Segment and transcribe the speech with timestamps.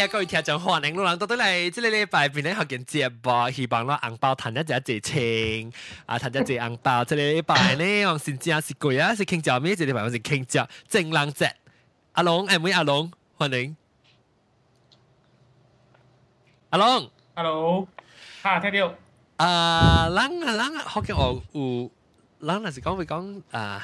[0.00, 5.72] 有各位听众欢迎，老人到到嚟，即系礼拜边咧学见节目，希望攞红包弹一只一只清，
[6.06, 9.74] 啊弹一只红包，即系礼拜咧，我先知是贵啊，是倾咗咩？
[9.74, 11.50] 即系礼拜我是倾咗正冷节，
[12.12, 13.76] 阿龙，诶妹阿龙，欢迎，
[16.70, 17.88] 阿龙，Hello，
[18.42, 18.94] 吓听到，
[19.44, 21.90] 啊，人啊人啊，学见我有，
[22.40, 23.82] 人系是讲会讲啊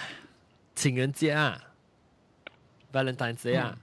[0.74, 1.60] 情人节啊，
[2.92, 3.76] Valentine Day 啊。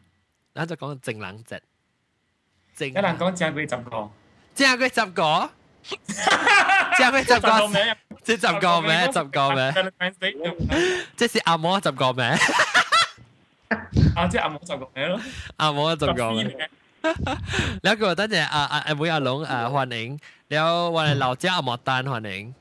[0.54, 1.60] 咱就讲正冷节。
[2.91, 3.03] 正。
[3.03, 4.11] 一陣講正佢十個，
[4.55, 5.51] 正佢十個，
[6.97, 9.73] 正佢十個名，即十個名，十個名，
[11.17, 12.25] 即是阿摩十個名。
[14.15, 15.21] 啊，即阿摩十個名咯，
[15.57, 16.53] 阿摩十個名。
[17.83, 20.19] 了解，多謝阿阿阿妹阿龍啊，歡迎。
[20.49, 22.55] 了，我哋老家阿莫丹歡迎。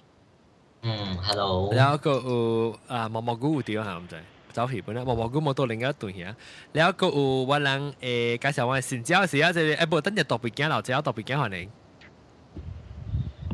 [0.83, 1.72] 嗯，hello。
[1.73, 4.23] 了，個有啊蘑蘑菇有啲啊，係咪？
[4.51, 6.35] 走皮本啦，無無估冇到另一段嘢。
[6.73, 11.69] 另一個有我人誒介紹我成朝時啊，就誒部等日特別驚留只有特別驚歡迎。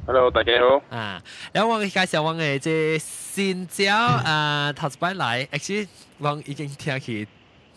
[0.05, 0.81] Hello，大家好。
[0.95, 2.97] 啊，然後我介紹我嘅即
[3.35, 7.27] 成朝啊，頭一擺嚟，actually 我已經聽起。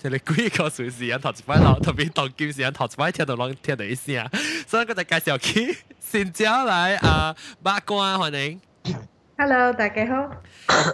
[0.03, 4.27] 就你幾個小時間頭一擺落，特別當今時間頭一擺聽到攏聽到一聲，
[4.67, 8.61] 所以我就介紹起成朝來啊，八卦歡迎。
[9.37, 10.31] Hello，大家好。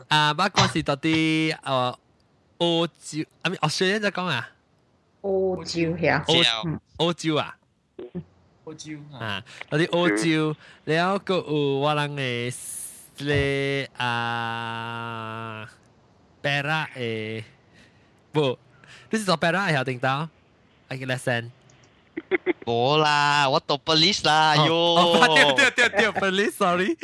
[0.08, 1.96] 啊，八卦是到底誒。
[2.58, 4.50] 澳洲啊，咪 Australia 就講啊，
[5.22, 5.30] 澳
[5.64, 6.24] 洲係澳
[6.98, 7.56] 澳洲啊，
[8.64, 12.54] 澳洲啊，嗰啲澳洲，然後個有我人嘅
[13.18, 15.68] 咧啊
[16.42, 17.44] ，Perak 誒，
[18.32, 18.58] 不，
[19.10, 20.28] 你是做 Perak 係定到
[20.88, 21.50] ？I lesson。
[22.64, 25.54] 冇啦，我讀 police 啦，喲！
[25.54, 26.96] 掉掉掉 police，sorry。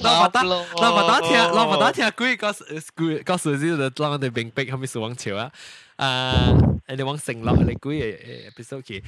[0.00, 5.52] 拉不達，拉不達聽，拉不達聽，鬼告訴鬼告訴你，就讓我哋明白後面是王朝啊！
[5.96, 6.54] 啊，
[6.88, 9.02] 你往承諾你鬼嘅 episode 嘅，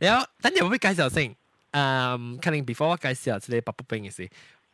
[0.00, 1.34] 然後等陣我會介紹先。
[1.72, 4.26] 嗯，可能 before 我介紹，即係白不冰嘅事。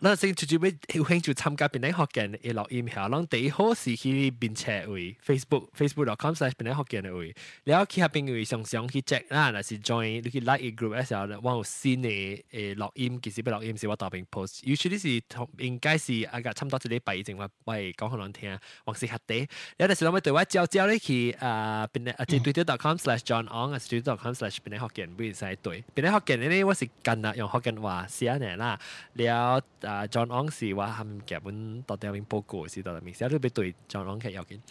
[0.03, 7.35] 那先最主要有兴趣参加边啲学嘅嘅录音下，咱第一好是去编辑位 Facebook Facebook.com slash 边啲学嘅嘅位，
[7.66, 23.78] 然后去下边位上上去 check 啦，若是 join 你去 like 嘅 group 嘅时候，我有新嘅诶录音，其实俾录音是我当边 post，usually 是同应该是啊个差唔多一礼拜以前我我系讲可能听，或是下底，有阵时我咪对我招招你去啊边啲啊即 twitter.com slash John On 啊
[23.78, 26.63] twitter.com slash 边啲学嘅，不如使对，边啲学嘅呢？
[26.63, 28.79] 我是近啊用学嘅话写嘅啦，
[29.12, 29.62] 然后。
[29.90, 34.62] 啊 John On 是话含剧本到底有边报告是到底面，成日都俾对 John On 剧有见。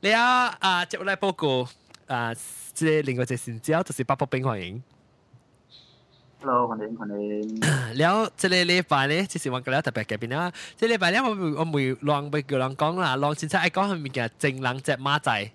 [0.00, 1.68] 你啊啊接嚟报告
[2.06, 2.34] 啊，
[2.74, 4.82] 即系另外只线之后就是八卜冰欢迎。
[6.42, 7.60] Hello，欢迎欢迎。
[7.60, 10.50] แล้ว即系礼拜咧，即系我觉得特别嘅边啦。
[10.74, 15.50] 即系礼拜咧，我我未浪俾叫人讲啦，浪先生爱讲系咪嘅正冷只马仔，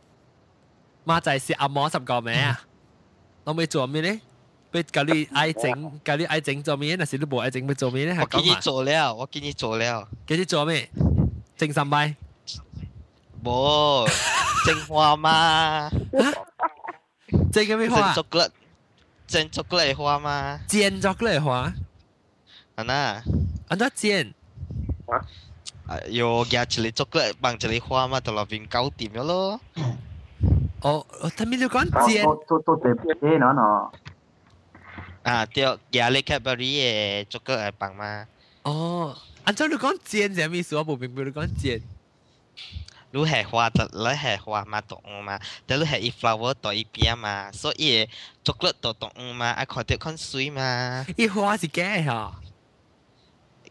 [1.05, 2.61] 马仔是阿摩十个咩啊？
[3.45, 4.21] 我未做咩咧？
[4.71, 6.95] 被教你爱整，教你爱整做咩？
[6.97, 8.17] 那是你无爱整要做咩咧？
[8.19, 10.07] 我见你做了，我见你做了。
[10.27, 10.89] 叫你做咩？
[11.55, 12.15] 整三摆？
[13.43, 14.05] 无，
[14.65, 15.89] 整花嘛。
[17.53, 18.13] 整个咩花？
[18.13, 18.49] 整 chocolate，
[19.27, 20.59] 整 chocolate 花嘛。
[20.67, 21.73] 煎 chocolate 花？
[22.75, 22.93] 啊那？
[22.93, 23.23] 啊
[23.69, 24.33] 那煎？
[26.09, 29.59] 有夹一粒 chocolate 放一粒花嘛，就落边搞掂咗咯。
[30.81, 31.05] 哦，
[31.37, 32.23] 他咪就讲煎。
[32.23, 32.77] 做做做
[33.21, 33.89] 煎呢呢？
[35.23, 38.27] 啊，对，夹你 Cadbury 嘅足够系棒嘛。
[38.63, 40.75] 哦，按照你讲煎系咩意思？
[40.75, 41.81] 我冇明白你讲煎。
[43.11, 48.07] 你系花的，你系花嘛动物嘛，但你系一 flower 到一边嘛，所以
[48.43, 51.05] chocolate 到动物嘛，啊看到看水嘛。
[51.15, 52.33] 一花是假吓。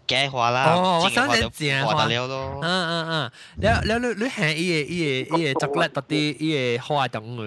[0.07, 2.61] 假花啦，哦，我想你煎花得了咯。
[2.63, 7.41] 嗯嗯嗯，แล้วแล้ว你系伊个伊个伊个 chocolate 到底伊个花动物。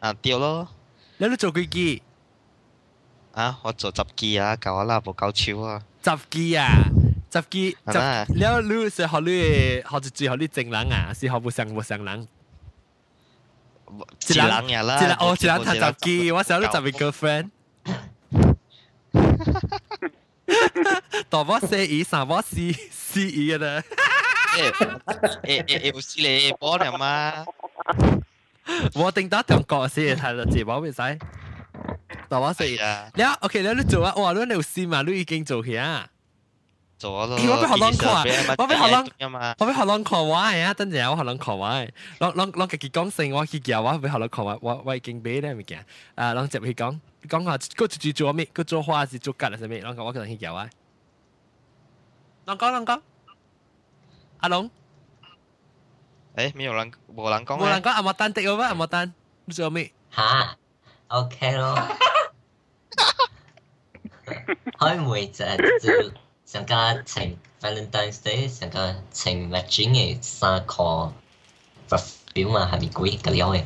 [0.00, 0.68] 啊，对咯。
[1.18, 2.02] แล้ว你做几支？
[3.32, 5.82] 啊，我做十支啊，够啊啦，无够超啊。
[6.02, 6.84] 十支啊，
[7.30, 12.28] 十支，十了你是学你学住最后你正人啊，是学不上不上人。
[14.28, 17.50] 一人呀啦，一人哦，一人读十支，我想你十个 girlfriend。
[21.28, 22.56] 大波四二，三波四
[22.90, 23.82] 四二嘅啦。
[24.56, 24.72] 诶
[25.42, 27.44] 诶诶，有时你波了吗？
[28.94, 31.02] 我定到中国先睇到字幕未使。
[32.30, 35.02] 大话四，你啊，OK，你你做啊，哇，你有试嘛？
[35.02, 36.08] 你已经做起啊？
[36.98, 37.34] 做咯。
[37.36, 39.10] 我俾学人看，我俾学人，
[39.58, 45.84] 我俾学人看我啊，等阵我学人看我，啷啷啷自己讲声，我去叫我俾学人看我，我我已经俾咧物件，
[46.14, 46.98] 啊，啷接去讲，
[47.28, 48.48] 讲下，佢做做咩？
[48.54, 49.50] 佢做花是做吉啊？
[49.50, 49.82] 系咩？
[49.82, 50.60] 啷个我可能去叫我。
[52.46, 53.00] 啷讲啷讲，
[54.38, 54.70] 阿龙。
[56.36, 57.58] 诶，没有人，冇人讲。
[57.58, 59.12] 冇人讲，阿莫丹的喎，阿莫丹，
[59.46, 59.90] 你做咩？
[60.14, 60.56] 吓！
[61.08, 61.76] OK 咯。
[64.78, 65.44] 开每只
[65.82, 66.10] 就
[66.44, 71.10] 上加情 Valentine's Day 上加情 matching 嘅衫裤
[71.88, 73.64] perfume 啊，系咪贵嘅料嘅？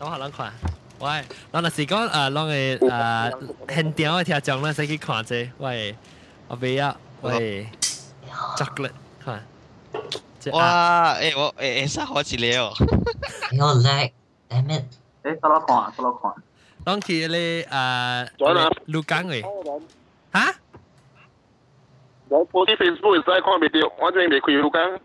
[0.00, 0.52] 咁下谂看，
[1.00, 5.96] 喂，我若是讲诶，啷嘅诶现场嘅听众咧，使去看啫，喂，
[6.48, 7.66] 我俾啊，喂，
[8.56, 8.92] chocolate
[9.24, 9.44] 看。
[10.52, 11.14] 哇！
[11.16, 12.72] 诶我诶诶，真好似你哦。
[13.58, 14.12] 我叻，
[14.48, 14.84] damn it！
[15.24, 16.32] 诶，得攞看啊，得攞看。
[16.84, 18.28] 当期你诶
[18.86, 19.42] 录紧嘅，
[20.32, 20.54] 吓？
[22.28, 25.00] 我播啲 Facebook 真系看未到，我真系未开录紧。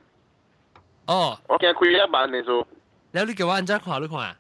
[1.08, 2.68] 哦，我惊开一万嚟做。
[3.12, 4.36] แล้ว你叫我按照看你看啊？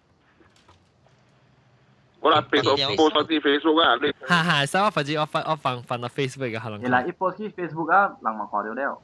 [2.21, 6.79] 我啦 Facebook 播咗啲 Facebook 啊，你哈哈，所以我反正我放我放放到 Facebook 嘅可能。
[6.81, 8.97] 原来一播去 Facebook 啊，人咪看到了。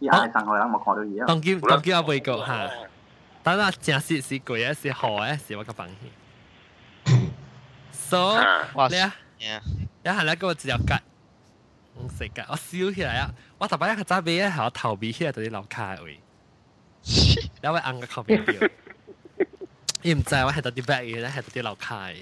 [0.00, 1.26] 啲嗌上去人咪看到嘢。
[1.26, 2.70] 当叫当叫我未讲吓，
[3.42, 5.92] 但系正是是贵啊，是好啊，是我个放弃。
[8.06, 8.38] So，
[8.90, 9.14] 你啊，
[10.04, 10.94] 一系咧嗰个自由格，
[12.00, 13.30] 唔食噶，我笑起来啊！
[13.58, 16.20] 我头摆一个揸尾咧，系我头皮起来就啲楼卡位，
[17.62, 18.68] 有位硬嘅后面掉，
[20.02, 22.16] 你唔知我系到啲 back 嘅咧，系到啲楼卡嘅。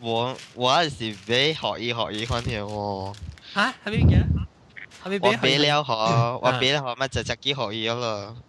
[0.00, 3.14] 我我系是俾学医学医看条喎。
[3.54, 3.74] 吓？
[3.84, 4.26] 系咩嘅？
[5.04, 5.92] 系咪俾我俾了学，
[6.42, 8.36] 我俾了学咪就自己学医咯。
[8.36, 8.45] 已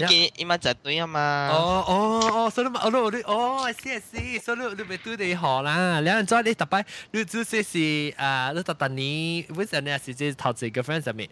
[0.00, 1.50] 经伊咪就对啊嘛。
[1.52, 6.00] 哦哦哦，所以咪我都我都哦，I see I see，所以你你咪对你学啦。
[6.00, 11.28] 两人再你特别，你做些是啊，你特特你为什么是即头自个 friend 上面？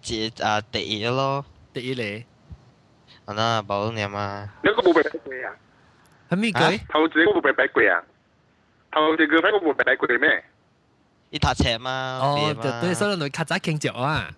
[0.00, 1.44] 即啊第一咯。
[1.74, 2.24] 第一嚟。
[3.26, 4.48] 啊那保你嘛。
[4.64, 5.52] 你个冇俾贵啊？
[6.30, 6.78] 系咩鬼？
[6.88, 8.02] 头自个冇俾贵啊？
[8.92, 10.44] 头自个 friend 个冇俾贵咩？
[11.30, 12.18] 伊读册嘛。
[12.22, 14.30] 哦，对对，所以你较早倾着啊。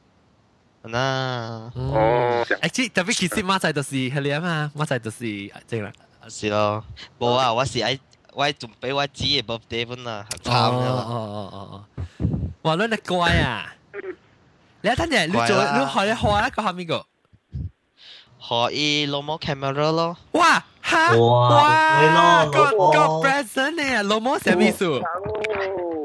[0.87, 5.25] 那哦，诶，即特别其实马仔就是系你啊嘛，马仔就是
[5.67, 5.93] 正啦。
[6.29, 6.85] 是咯，
[7.19, 7.99] 冇啊，我是爱
[8.33, 11.85] 我准备我姊嘅 birthday 本啊，惨哦哦哦哦哦，
[12.63, 13.73] 哇，你你乖啊！
[14.81, 17.07] 你睇下，你做你学你学一个下面个。
[18.41, 20.17] 学伊 Lomo camera 咯。
[20.33, 21.15] 哇吓！
[21.17, 24.85] 哇，个个 present 你啊，Lomo 什么意思？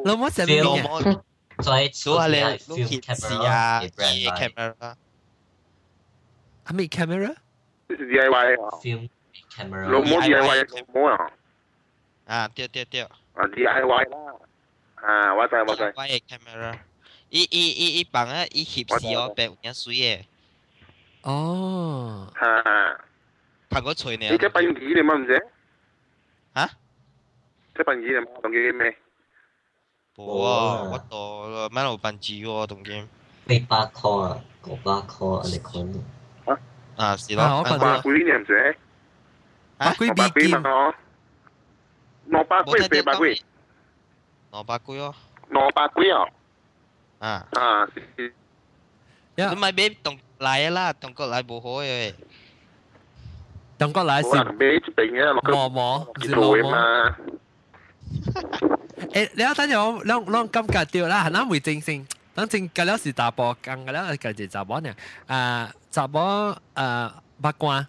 [0.05, 1.23] Lomo 什么
[1.61, 1.69] 意思？
[1.71, 4.95] 再做下你录贴士啊，伊 camera。
[6.65, 7.27] 系咪 camera？
[7.29, 7.35] 呢
[7.89, 8.69] 是 DIY 啊。
[8.81, 9.09] film
[9.51, 9.87] camera。
[9.89, 11.31] 老母 DIY 老母啊。
[12.25, 13.01] 啊，对对对。
[13.01, 14.35] 啊 DIY 啦。
[14.95, 15.83] 啊，我知我知。
[15.83, 16.77] DIY 嘅 camera。
[17.29, 20.23] 伊伊伊伊帮啊，伊翕视我白有水嘅。
[21.23, 22.31] 哦。
[22.39, 22.99] 吓吓。
[23.69, 24.29] 拍个吹呢？
[24.29, 25.47] 你即殡仪你乜唔知？
[26.55, 26.69] 吓？
[27.75, 28.97] 即殡仪你乜当机咩？
[30.15, 33.07] 冇啊，我到乜路办纸喎，当机。
[33.67, 36.01] 八百块啊，九百块啊，你讲。
[36.95, 37.63] 啊，是咯。
[37.63, 38.75] 百几你唔知？
[39.77, 40.93] 百几百几嘛我。
[42.25, 43.43] 六百几八百几。
[44.51, 45.15] 六百几哦。
[45.49, 46.25] 六百几啊？
[47.19, 47.47] 啊。
[47.53, 47.87] 啊。
[49.35, 52.15] 你咪俾动嚟啦，动国嚟冇好嘅。
[53.77, 54.51] 动国嚟是。
[54.53, 55.51] 俾一边嘅落个。
[55.53, 57.15] 磨磨，是磨嘛。
[59.11, 62.05] 诶，你有等阵我两两感觉掉啦，嗱会正性。
[62.33, 64.93] 等正隔了是大波，更隔了隔住杂波呢。
[65.25, 67.11] 啊，杂波诶
[67.41, 67.87] 八卦。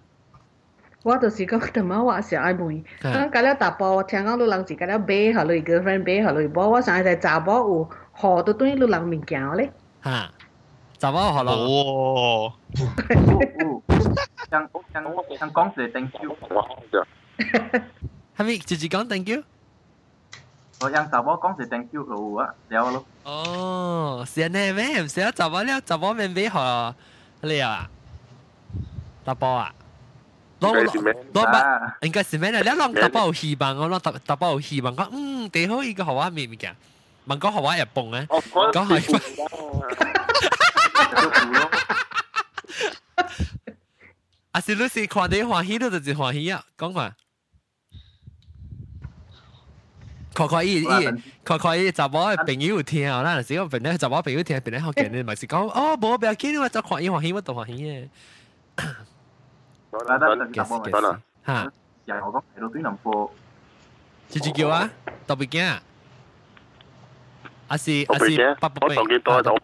[1.04, 9.70] 我就是讲他妈话是爱妹，咁隔了大波，听讲你人是隔了买下嚟 girlfriend 买下嚟波，我想系杂波有学到对你人物件咧。
[10.02, 10.30] 吓，
[10.98, 11.52] 杂波学咯。
[11.52, 12.52] 哦。
[14.50, 15.04] 像像
[15.38, 16.36] 像讲是 thank you。
[18.36, 19.42] 系咪直接讲 thank you？
[20.82, 23.04] 我让杂波讲是 thank you 好啊，了咯。
[23.24, 25.00] 哦，是呢咩？
[25.02, 26.94] 唔是啊，杂波了，杂波面俾学
[27.40, 27.88] 你啊，
[29.26, 29.72] 杂波啊。
[30.60, 30.72] 攞
[31.32, 32.60] 攞把应该是咩咧？
[32.62, 36.74] 你攞杂波有希望，我攞杂杂波有希望，讲嗯几好一个学话面物件，
[37.28, 39.20] 问讲学话又蹦咧，讲系。
[44.52, 47.12] 啊是你是看你欢喜，你就是欢喜啊，讲话。
[50.34, 50.84] 看看伊伊
[51.42, 58.08] 看看伊查某朋友听啊，嗱，时个朋友查某朋友听，朋友学嘅你咪是讲哦，无不要紧，我就看伊欢喜，我都欢喜嘅。
[59.90, 61.20] 得得得，杂波咪得啦。
[61.46, 61.72] 吓，
[62.04, 63.32] 又我讲睇到对能波。
[64.28, 64.88] 直接叫啊，
[65.26, 65.82] 特别惊啊！
[67.68, 68.94] 啊是啊是八百倍。
[68.94, 69.58] 我当几多就好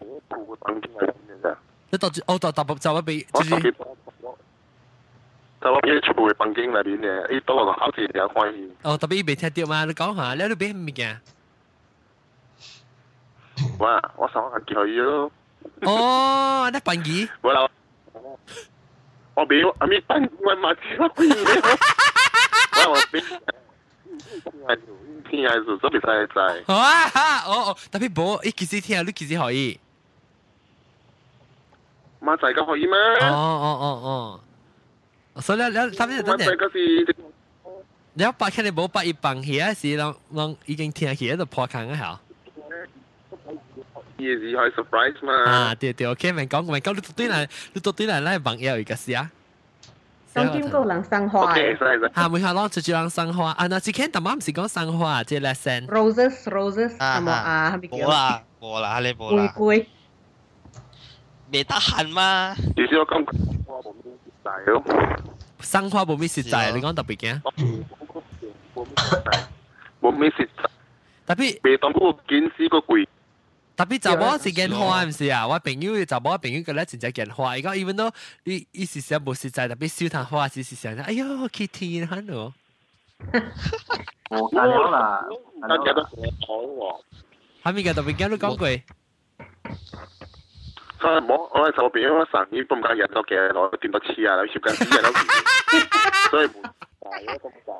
[0.61, 1.57] 等经系咁嘅。
[1.91, 3.75] 你到哦到八百就一倍，就是。
[5.61, 8.73] 就我俾全部放经里边嘅，呢多个考试有欢喜。
[8.83, 9.85] 哦，特别未听到嘛？
[9.87, 11.17] 你讲下，你你俾咩嘅？
[13.79, 14.01] 哇！
[14.17, 15.31] 我想下叫佢咯。
[15.83, 17.29] 哦，你殡仪。
[17.41, 17.69] 我啦，
[19.35, 21.13] 我俾阿咪殡我买钱咯。
[21.17, 23.21] 我 我边
[24.45, 24.79] 听系
[25.31, 26.65] 听系做做别晒仔。
[26.67, 27.09] 好啊，
[27.47, 29.03] 哦哦，特别冇，你几时听啊？
[29.03, 29.81] 你几时可以？
[32.21, 32.95] 马仔咁可以咩？
[33.23, 34.41] 哦哦哦哦，
[35.41, 37.17] 所以你你特别马仔嗰时。
[38.17, 42.21] 你要八看你冇八一磅起啊，是让让已经听起喺度破坑啊，好。
[44.17, 45.35] 嘢是系 surprise 嘛？
[45.51, 49.29] 啊，对对，OK，咪讲咪讲，你到底嚟，你到底嚟嚟朋友而家是啊？
[50.33, 51.77] 当今个人生花嘅，
[52.15, 55.87] 吓，每下攞出住人生花，啊，嗱，之前特晚唔是讲生花，即系 lesson。
[55.89, 57.73] roses roses 系冇啊？
[57.77, 59.43] 系咪冇啦，冇啦，你冇啦。
[59.43, 59.89] 玫瑰。
[61.53, 62.55] 未得闲嘛？
[62.77, 63.25] 至少我感
[64.39, 65.17] 觉我冇咩实在咯。
[65.61, 67.41] 生花冇咩实在，你讲特别嘅。
[70.01, 70.71] 冇咩实在。
[71.27, 71.59] 特别。
[71.63, 73.07] 未当嗰个见识个贵。
[73.77, 78.09] 特别就冇是件花唔是啊，我朋友就冇朋友觉得真系件花，而家 even 都
[78.45, 82.53] 你你时时冇实在，特别烧炭花时时想，哎呦，Kitty 喺度。
[84.31, 85.25] 我加了啦，
[85.69, 87.01] 大家都好喎。
[87.65, 88.69] 系咪嘅特别嘅都讲过？
[91.01, 97.73] 所以冇我系手边我神医咁解人咗嘅，我点到黐啊，贴紧黐人都所以冇大咯咁大。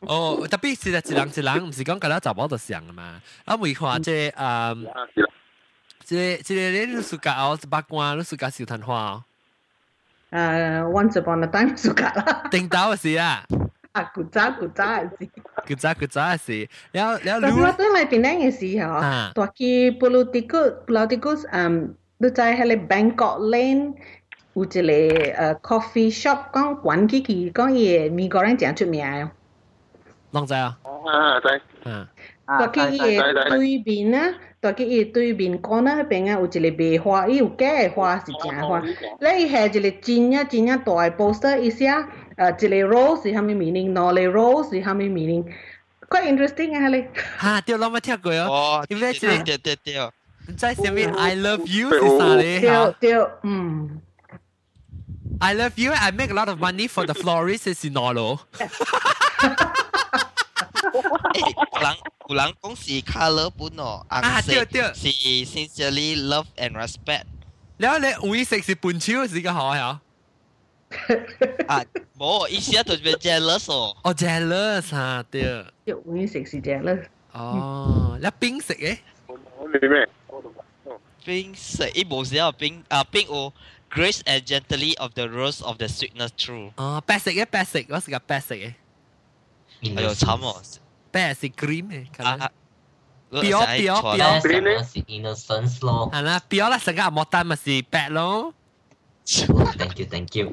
[0.00, 3.20] 哦，特别是一人一人，唔是讲嗰啲查某就上啦嘛。
[3.44, 4.86] 啊，每看即诶，
[6.04, 9.24] 即即你你暑假哦，八卦你暑假烧炭花哦。
[10.30, 12.48] 诶，once upon a time 暑假啦。
[12.50, 13.44] 定到是啊。
[13.92, 15.28] 啊，古早古早嘅事。
[15.66, 17.40] 古早古早嘅事，然后然后。
[17.40, 23.94] 但系我对嚟边样嘅事嗬，大机布鲁迪古布鲁迪古嗯， 你在喺你 Bangkok Lane
[24.54, 29.28] 有一个诶 coffee shop，讲玩机器，讲嘢美国人正出名嘅。
[30.32, 30.76] 啷知啊？
[31.06, 31.60] 啊，知。
[31.84, 32.06] 嗯。
[32.46, 38.80] 大机嘢对面啊，大机嘢对面讲咧，边啊有一个卖花，伊有假嘅花是真嘅花。
[38.80, 47.04] 你系一个真啊真啊大嘅 poster 一下，诶一个 rose 系咩 meaning，两个 rose 系咩 meaning，quite interesting 啊你。
[47.38, 48.48] 吓，对，我冇听过哦。
[48.50, 50.10] 哦，对对对对对。
[50.57, 52.59] 在前面 I love you 是啥嘞？
[52.59, 54.01] 对对，嗯。
[55.39, 55.91] I love you.
[55.91, 58.39] I make a lot of money for the florist in Sinolo.
[61.81, 61.95] 人
[62.29, 67.23] 有人讲是卡勒本哦，啊對對，是 ah, sincerely love and respect。
[67.77, 69.99] 然後咧，五一食是半超是個好呀。
[71.67, 71.81] 啊，
[72.17, 73.97] 冇，意思啊，就係 ah, jealous 哦。
[74.03, 75.65] 哦，jealous 啊，對。
[76.05, 77.03] 五一食是 jealous。
[77.33, 78.97] 哦，你邊食嘅？
[79.27, 80.07] 我冇你咩？
[81.25, 83.53] Ping Sir Ibo Zia pink, uh pink O
[83.89, 86.71] Grace and Gently of the Rose of the Sweetness True.
[86.77, 88.73] À, basic ấy, basic, có cái basic ấy.
[89.95, 90.53] Ai ơi, chấm rồi.
[91.13, 92.49] Basic cream ấy, cái này.
[93.31, 94.39] Pure, pure, pure.
[94.43, 94.77] Cream ấy.
[94.77, 96.09] Basic innocence lo.
[96.11, 98.51] À là pure là sáng cái một tan mà gì bad lo.
[99.77, 100.51] Thank you, thank you.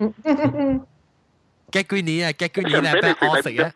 [1.72, 3.70] Cái quý ní à, cái quý ní là bad all sick á.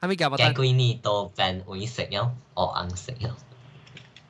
[0.00, 0.46] Hay mấy cái một tan.
[0.46, 3.34] Cái quý ní to bad uống sick nhau, or ăn sick nhau.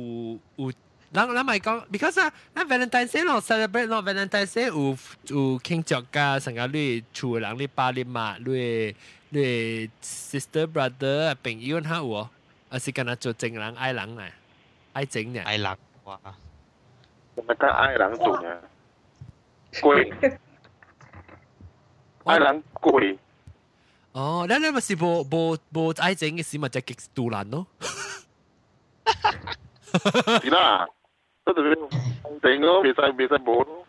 [0.58, 0.72] 有，
[1.12, 4.96] 啷啷咪讲，because 啊，咱 Valentine Day 咯 celebrate 咯 Valentine Day 有
[5.30, 8.96] 有庆祝噶，成个你厝人你爸你妈你
[9.30, 12.30] 你 sister brother 朋友他有哦，
[12.70, 14.30] 还是跟他做正人爱人嚟，
[14.94, 15.44] 爱整嘅。
[15.44, 16.20] 爱人哇！
[17.38, 18.58] 咁咪得爱人做嘅，
[19.74, 20.38] 贵，
[22.26, 23.18] 爱人贵。
[24.14, 27.66] 哦，你你咪是无无无爱整嘅事，咪就极杜兰咯。
[30.42, 30.88] 是啦，
[31.46, 31.76] 都特别
[32.42, 33.86] 整咯，未使未使冇咯。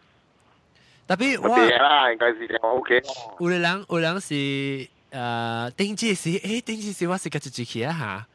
[1.07, 3.03] 特别我啲啦，应该是 OK。
[3.41, 8.27] 有啲人有人是诶顶住时，诶顶住时我是个一句啊吓，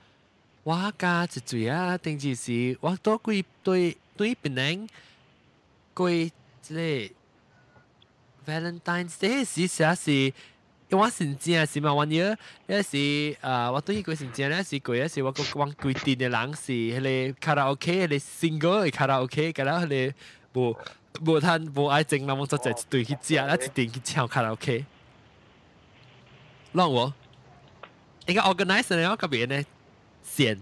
[0.63, 4.88] 我加一嘴啊顶住时，我多几对 对别人
[5.96, 6.31] 几
[6.62, 7.12] 即系
[8.46, 10.34] Valentine's Day 时时是。
[10.91, 20.12] 我成正是嘛，玩嘢，有时啊，我对佢成正咧是佢，有时我个玩规定嘅人是，迄个卡拉 OK，迄个 single 嘅卡拉 OK，咁啦，迄
[20.51, 20.77] 个无
[21.22, 24.84] 无摊无爱整，那么就一对去食，啊一定去唱卡拉 OK。
[26.72, 27.13] 让我
[28.25, 29.63] 应该 organize 咧，我嗰边咧
[30.27, 30.58] 线，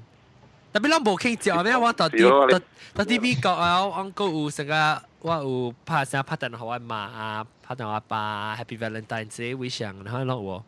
[0.73, 2.59] 特别咱无倾食，咩我到底到
[2.93, 7.45] 到底美国啊，我讲有成个我有拍声拍电话妈啊。
[7.63, 10.61] 拍电话爸 Happy Valentine Day wish 人，可以攞喎。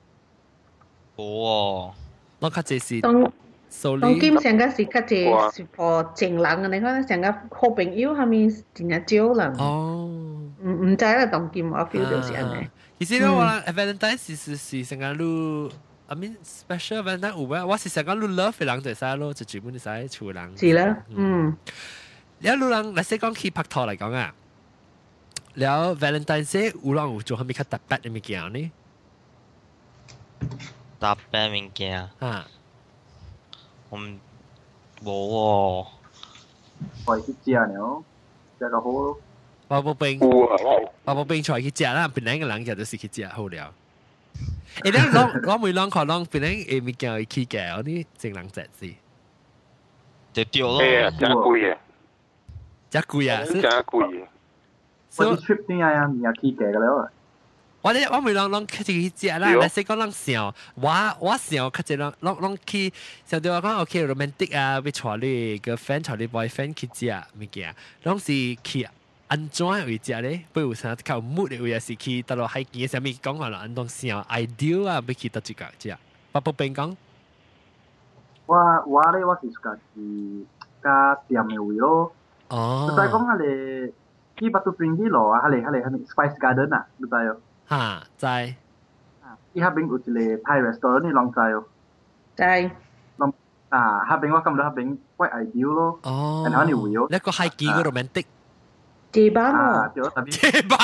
[1.16, 1.94] 哦，
[2.42, 3.32] 攞卡这是当
[3.70, 4.02] sorry。
[4.02, 9.54] 当今成个是较济是个正人嘅，你看成个好朋友下面真系少人。
[9.58, 10.10] 哦。
[10.62, 12.70] 唔唔知啦，当今我 feel 到是安尼。
[13.00, 15.72] 其实咧，我 Valentine 是是是成个路
[16.08, 17.64] I mean special Valentine 有咩？
[17.64, 20.58] 我是成讲你 love 嘅人就使咯，就全部都使处人。
[20.58, 21.56] 是啦，嗯。
[22.40, 24.34] 有你人，你先讲去拍拖嚟讲啊，
[25.56, 28.72] แล้ว Valentine Day 有人有做系咪较特别嘅物件呢？
[31.00, 32.48] 特别物件啊，
[33.90, 34.20] 我唔
[35.04, 35.88] 冇喎。
[37.06, 38.04] 我去食了，
[38.58, 39.20] 食个好咯。
[39.68, 43.74] 包包冰，有啊，我包包冰出去食啦，本来个人就都是去食好了。
[44.82, 48.94] 诶，你攞攞每两个两本来诶物件会去嘅，我啲正人食事。
[50.32, 50.80] 就掉咯。
[50.82, 51.78] 哎呀，真贵嘅，
[52.90, 53.44] 真贵啊！
[53.46, 54.26] 真贵嘅。
[55.18, 56.06] 我啲 trip 点解啊？
[56.06, 57.12] 唔系去嘅㗎啦。
[57.82, 60.90] 我咧我咪啷啷去去食啦，你说讲啷想，我
[61.20, 62.94] 我想较只啷啷啷去，
[63.26, 64.92] 想对我讲 OK romantic 啊，要带
[65.26, 67.74] 你 girlfriend 带你 boyfriend 去食物件，
[68.04, 68.88] 拢是去
[69.27, 70.45] 安怎为食咧？
[70.53, 73.59] 不有啥靠木的为食去，到了海边啥面讲话了？
[73.59, 75.97] 安东西啊，ideal 啊，不去到这个食。
[76.31, 76.95] 不不边讲，
[78.47, 80.45] 我我咧我是家是
[80.83, 82.13] 加店的位咯。
[82.49, 82.87] 哦。
[82.91, 83.93] 你再讲下咧，
[84.37, 85.41] 去巴杜边去咯啊？
[85.41, 87.37] 哈咧哈咧哈咧，Spice Garden 啊，你知哦？
[87.67, 88.55] 哈，在。
[89.55, 91.65] 伊哈边有一个派 restaurant，你拢知哦？
[92.37, 92.71] 在。
[93.71, 95.99] 啊，哈边我感觉哈边怪 ideal 咯。
[96.03, 96.47] 哦。
[96.51, 97.07] 然后你位哦。
[97.11, 98.27] 那个海边个 romantic。
[99.14, 100.52] 借班啊，对，特别。
[100.52, 100.78] 借班。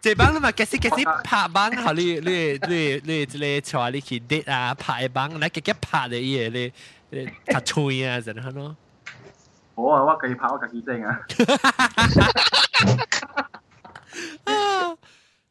[0.00, 6.72] 借班你咪几时几时拍班，好你你你你你坐你去 date 啊，拍班，你几几拍嘅嘢你
[7.10, 8.76] 你卡吹啊，真系咯。
[9.76, 11.20] 我啊，我自己拍我自己整啊。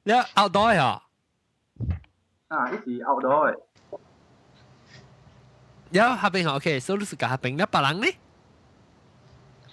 [0.03, 1.01] 你 outdoor 呀？
[2.49, 3.57] 啊，一时 outdoor 嘅。
[5.91, 8.07] 有下边 OK，所以你是下边，你别人呢？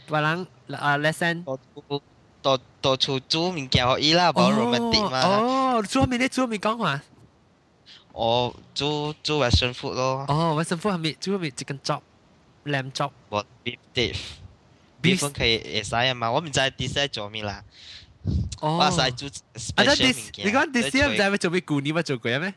[0.09, 1.45] 别人 啊，lesson。
[2.41, 5.21] 到到处煮物件互伊啦，无 romantic 嘛。
[5.23, 6.29] 哦，煮咩咧？
[6.29, 7.03] 煮咩讲话？
[8.13, 10.25] 我煮煮 Western food 咯。
[10.29, 13.11] 哦，Western food 系咪煮咩 chicken chop、lamb chop？
[13.29, 17.63] 我 beef beef。beef 可以会使啊嘛，我唔知 dessert 做咩啦。
[18.61, 20.47] 哦，我使煮 special 物件。
[20.47, 22.55] 你讲 dessert 唔知系做咩旧年乜做过咩？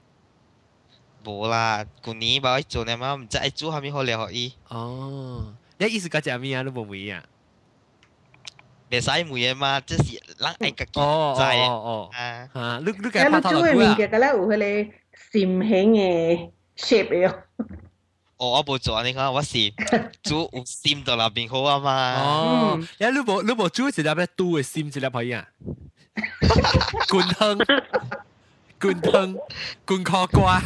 [1.23, 4.53] 冇啦，旧年冇做呢嘛，唔知爱煮下面好料互伊。
[4.69, 6.63] 哦，你意思讲只咩啊？
[6.63, 7.23] 都冇咩啊？
[8.89, 10.03] 袂使每嘢嘛，即是
[10.37, 12.79] 人爱家己知哦哦啊啊！
[12.85, 14.89] 你你嘅拍拖嘅物件，嗰咧有迄个闪
[15.31, 17.33] 形嘅 shape 嘅。
[18.37, 19.71] 哦，我冇做，你讲我是
[20.23, 22.15] 煮有闪到那边好啊嘛。
[22.21, 25.47] 哦，你你冇你冇煮一粒咧嘟嘅闪一粒可以啊？
[27.07, 27.65] 滚汤，
[28.79, 29.37] 滚汤，
[29.85, 30.61] 滚壳瓜，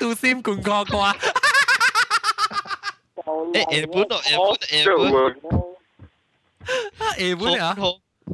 [0.00, 1.14] 嘟闪滚壳瓜。
[3.52, 4.48] 诶，日本咯，日本，
[4.82, 4.84] 日
[5.50, 5.69] 本。
[6.98, 7.76] 啊，日本啊，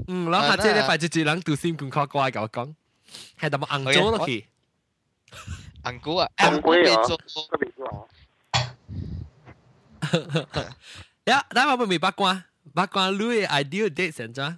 [0.09, 2.74] 嗯，然后下次你快就只人读先咁夸怪甲我讲，
[3.38, 4.46] 系咁硬咗落去，
[5.85, 6.76] 硬估啊，硬估啊，
[11.24, 14.57] 呀，但系我未八卦，八卦你嘅 ideal date 现在？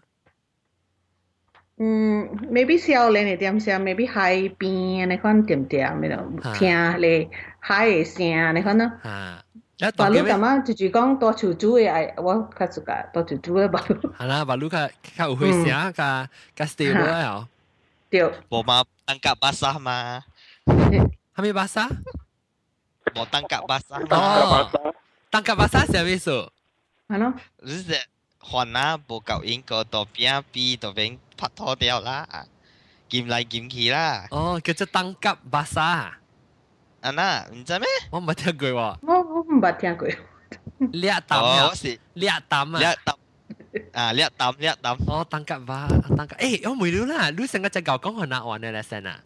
[1.76, 6.22] 嗯，maybe 少年嘅点声，maybe 海边你看点点，咪咯，
[6.56, 6.70] 听
[7.00, 8.92] 你海嘅声，你看咯。
[9.80, 9.90] 啊。
[9.96, 13.98] 巴鲁咁啊，就就讲多处煮嘅，哎，我较自家多处煮嘅巴鲁。
[14.16, 17.48] 系啦，巴鲁较较有血声，较较 stable 啊。
[18.10, 18.22] 对。
[18.48, 20.22] 冇嘛，当甲巴沙嘛。
[20.66, 21.88] 系咪巴沙？
[23.14, 23.96] 冇当甲巴沙。
[24.10, 24.70] 哦。
[25.30, 26.30] 当甲巴沙系咩意思？
[27.08, 27.34] 系咯。
[27.60, 27.96] 你系
[28.40, 32.26] 换啊，冇够应个度边边度边拍拖掉啦，
[33.08, 34.26] 剑嚟剑去啦。
[34.30, 35.82] 哦，叫做当甲巴沙。
[37.00, 37.86] 啊那，唔知咩？
[38.10, 38.98] 我冇听过喎。
[39.58, 40.08] 我我唔捌听过。
[40.92, 41.66] 掠啖啊！
[41.68, 42.78] 我是掠啖啊！
[42.78, 43.16] 掠啖
[43.92, 44.12] 啊！
[44.12, 44.96] 掠啖掠啖。
[45.08, 46.36] 哦，当甲巴，当甲。
[46.36, 49.18] 诶，我唔了啦，你成个只狗讲可能玩嘅咧先啊。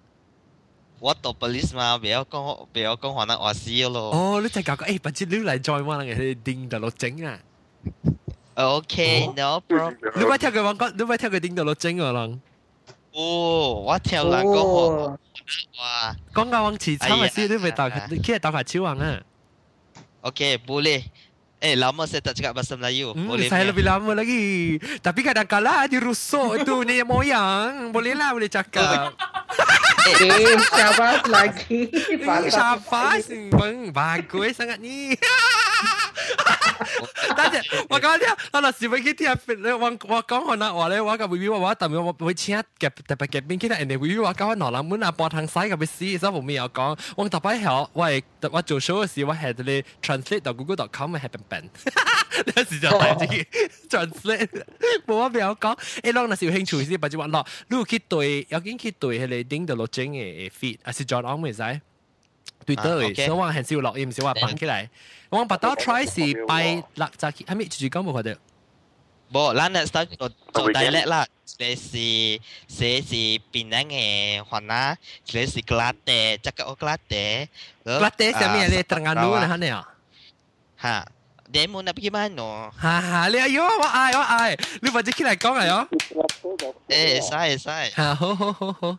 [1.00, 4.10] 我读 police 嘛，不要讲不要讲可能我死咯。
[4.10, 7.38] 哦，你只狗讲，诶，不知你嚟 join 我嘅去叮到落整啊。
[8.54, 9.96] OK，no problem。
[10.16, 12.38] 你咪听佢讲讲，你咪听佢叮到落整我咯。
[13.12, 15.16] 哦，我听人讲
[15.78, 19.20] 哇，讲到往迟炒嘅时，你咪打佢，佢系打佢超王啊。
[20.23, 21.03] Oke, boleh.
[21.59, 23.15] Eh, lama saya tak cakap bahasa Melayu.
[23.15, 23.47] Hmm, boleh.
[23.47, 24.75] saya lebih lama lagi.
[24.99, 27.91] Tapi kadang-kadang dirusuk tu ni moyang.
[27.91, 29.15] Boleh lah boleh cakap.
[30.03, 31.87] eh, syabas lagi.
[31.87, 33.31] Eh, syabas.
[33.51, 35.15] Bang, bagus sangat ni.
[37.35, 39.27] 但是我講聽，我若是要去聽，
[39.63, 51.69] 你我我講可能話咧，我個 V V 話我特別我會請夾特別夾邊去聽，人哋 V V 話講我羅蘭門啊，播通西咁嘅事，所以我咪又講，我特別係我係我做 show 嘅時，我係你 translate 到 google.com 嘅係笨笨，
[52.55, 53.47] 有時就係自己
[53.89, 54.49] translate，
[55.07, 55.77] 冇乜俾我講。
[56.03, 61.81] 誒，當若是有興趣先，不如話咯，你去對，有見去對佢哋頂到落整嘅 feed，還是 John on 咪使？
[62.66, 64.88] 对对，所以我很少录音，所以我放起来。
[65.30, 68.36] 我把刀 try 是拜六早起，系咪住讲冇佢哋？
[69.32, 71.26] 冇，咱呢 start 做做 dialect 啦，
[71.58, 73.14] 这是这是
[73.52, 78.82] 槟榔嘅话啦，这是 glade，这个 glade。glade 系咩咧？
[78.82, 79.58] Terengganu 呢？
[79.58, 79.88] 系啊？
[80.82, 81.06] 吓。
[81.50, 82.68] demo na bagaimana?
[82.76, 84.52] Ha ha, le ayo, wa ai, wa ai.
[84.84, 85.80] Lu baca kira kau nggak yo?
[86.92, 87.88] Eh, sai sai.
[87.96, 88.98] Ha ho ho ho ho.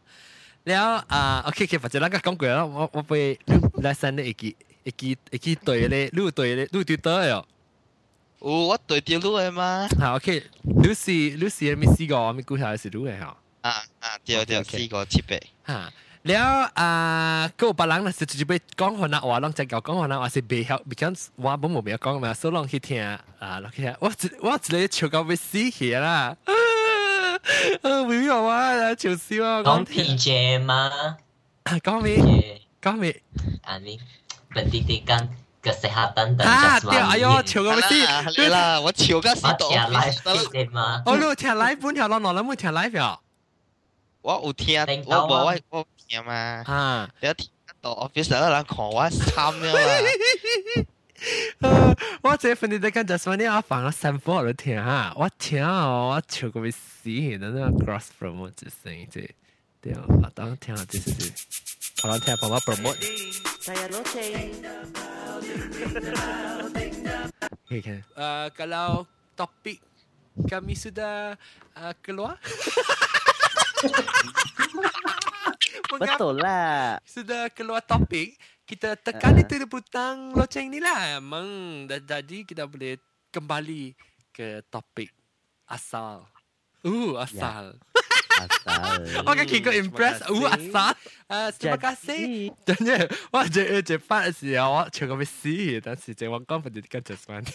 [0.66, 3.40] 了啊，OK OK，或者咱个讲过啦，我我被
[3.82, 7.46] 来生咧，一记一记一记对咧，你对咧，你对对哦。
[8.42, 9.88] 有我对掉路嘅嘛。
[10.00, 13.26] 好 OK，你是你是咪试过，咪估下是路嘅吓。
[13.62, 15.40] 啊啊，掉掉试过设备。
[15.68, 15.92] 吓。
[16.24, 26.10] 了啊，个别人咧是直接被讲可能话，啷只讲讲可能话是未晓，because 我冇冇咩讲嘛，所以啷去听啊，啷去听，我我一个笑到要死去啦。
[26.46, 26.54] 啊，
[27.83, 28.73] 呃， 不要啊！
[28.75, 29.63] 来嘲笑啊！
[29.63, 31.17] 讲 PJ 吗？
[31.83, 33.15] 讲咩，高明，
[33.63, 33.99] 阿明，
[34.55, 35.29] 本地的梗，
[35.63, 36.47] 个石刻等等。
[36.47, 36.79] 啊，
[37.11, 37.89] 哎呦，笑个死！
[38.35, 39.73] 对了，我笑个死，懂
[40.73, 41.03] 吗？
[41.07, 43.21] 哦，你听 Live 本校，我哪能没听 Live 表？
[44.23, 46.63] 我有听，我冇外我听嘛。
[46.65, 47.49] 哈，要听
[47.81, 49.73] 到 Office 二来看我惨了。
[51.59, 51.95] 嘛？
[52.23, 57.11] 我這份你在跟 jasmani 我放咗 sample 我都聽下，我聽哦，我笑個要死，
[57.41, 59.21] 那那 cross promote 這聲音這，
[59.81, 61.27] 對啊，我當聽下這是這。
[62.03, 62.99] 好了，聽幫我 promote。
[67.65, 68.05] Okay, kan.
[68.15, 69.81] Uh, kalau topik
[70.47, 71.33] kami sudah
[71.75, 72.37] uh, keluar.
[75.95, 77.01] Betul lah.
[77.09, 79.45] Sudah keluar topik, kita tekan uh-huh.
[79.45, 81.21] itu butang loceng ni lah.
[81.21, 81.47] Memang
[81.89, 82.97] dah jadi kita boleh
[83.29, 83.93] kembali
[84.33, 85.13] ke topik
[85.69, 86.25] asal.
[86.85, 87.77] Uh, asal.
[87.77, 88.05] Yeah.
[88.35, 88.99] Asal.
[89.31, 90.19] Okay, kita okay, impress.
[90.27, 90.93] Oh, uh, asal.
[91.31, 92.51] Uh, terima kasih.
[92.67, 97.47] Tanya, wah, je, cepat sih awak cakap sih, dan si cewa kau pendidikan jasman.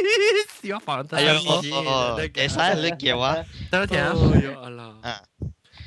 [0.64, 1.14] Siapa orang tu?
[1.20, 2.08] Ayo, oh, oh, oh.
[2.18, 3.36] Esa eh, lagi ya, lagi awak.
[3.68, 4.32] Tanya, oh, ya.
[4.32, 4.92] oh, ya Allah.
[5.04, 5.20] Ah.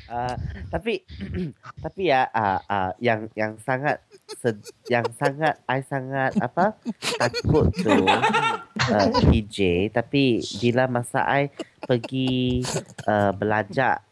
[0.08, 0.32] 啊。
[0.32, 0.36] Uh,
[0.70, 1.02] tapi
[1.84, 4.58] tapi ya uh, uh, yang yang sangat sed,
[4.90, 6.74] yang sangat I sangat apa
[7.18, 11.50] takut tu uh, PJ tapi bila masa I
[11.82, 12.62] pergi
[13.06, 14.02] uh, belajar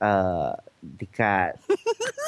[0.00, 1.56] uh, dekat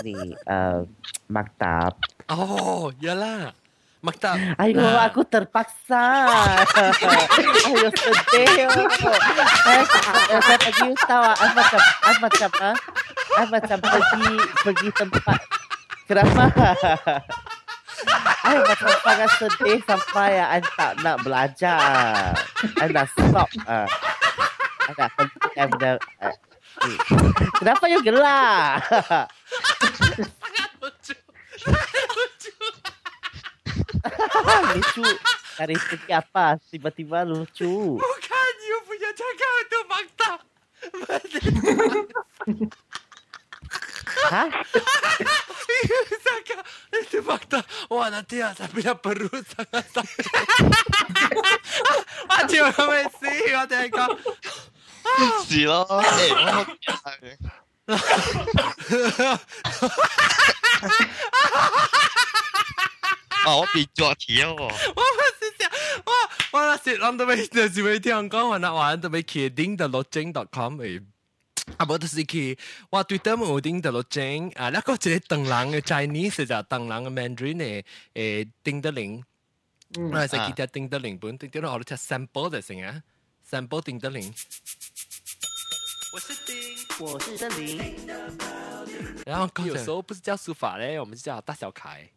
[0.02, 0.82] ni uh,
[1.28, 1.94] maktab
[2.32, 3.52] oh yalah
[3.98, 4.38] Maktab.
[4.62, 5.10] Ayo, nah.
[5.10, 6.30] aku terpaksa.
[7.66, 8.70] Ayo, sedih.
[10.38, 12.50] Saya pergi tahu, saya macam, saya macam,
[13.26, 14.32] saya macam pergi
[14.62, 15.40] pergi tempat.
[16.06, 16.44] Kenapa?
[18.38, 22.38] Saya macam sangat sedih sampai saya tak nak belajar.
[22.78, 23.50] Dah stop.
[23.66, 25.92] Saya dah hentikan benda.
[27.58, 28.78] Kenapa you gelak?
[30.22, 31.18] Sangat lucu.
[34.74, 35.04] lucu.
[35.58, 36.56] Dari segi apa?
[36.70, 37.98] Tiba-tiba lucu.
[37.98, 40.30] Bukan, you punya cakap itu fakta.
[44.28, 44.48] Hah?
[45.68, 47.64] you cakap itu fakta.
[47.90, 50.26] Wah, nanti ada tapi perut sangat sakit.
[52.28, 54.12] macam cuman sih, katanya kau.
[55.48, 56.30] Sila, eh,
[63.48, 64.62] 我我變作條喎。
[64.62, 65.02] 我
[65.38, 65.70] 是想，
[66.04, 66.12] 我
[66.52, 71.02] 我那時諗到尾就是尾聽講話，那話都未去頂到落井 .com 誒。
[71.76, 72.58] 啊，無就是去
[72.90, 77.84] 我對得冇頂到落井啊，那个一個鄧人的 Chinese 就鄧人嘅 Mandarin 嘅
[78.14, 79.22] 誒頂得零，
[79.96, 83.02] 我係記得頂得零本，頂得我哋睇 sample 就成啊
[83.50, 84.34] ，sample 頂得零。
[86.14, 86.56] 我是丁，
[87.06, 88.06] 我是森林。
[89.26, 92.08] 然后有时候不是叫书法嘞，我们是叫大小楷。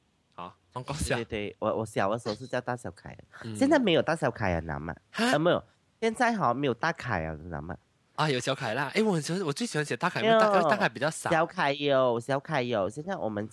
[0.73, 3.17] 对对对，我我小的时候是叫大小凯，
[3.55, 4.95] 现在没有大小凯啊，难吗？
[5.11, 5.63] 啊没有，
[5.99, 7.75] 现在好像没有大凯啊，难吗？
[8.15, 8.91] 啊，有小凯啦！
[8.93, 11.31] 哎，我很喜欢，我最喜欢写大凯，因为大凯大凯比较少。
[11.31, 12.87] 小凯有，小凯有。
[12.87, 13.49] 现在我们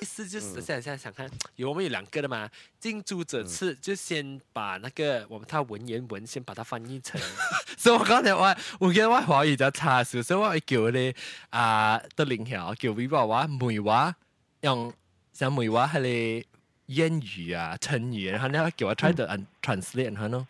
[0.00, 2.48] 意思就是现在现在想看，有我们有两个的嘛。
[2.78, 7.20] 近朱者赤，就先把那个我们他文言文先把它翻译成。
[7.76, 11.12] 所以我刚才我我觉得我华语比较差，所以我叫咧
[11.50, 14.14] 啊的领校叫微博话梅娃，
[14.60, 14.92] 用
[15.32, 16.44] 像梅话系咧。
[16.88, 19.22] 谚語啊、成語，然后你叫我 try to
[19.62, 20.46] translate 下咯。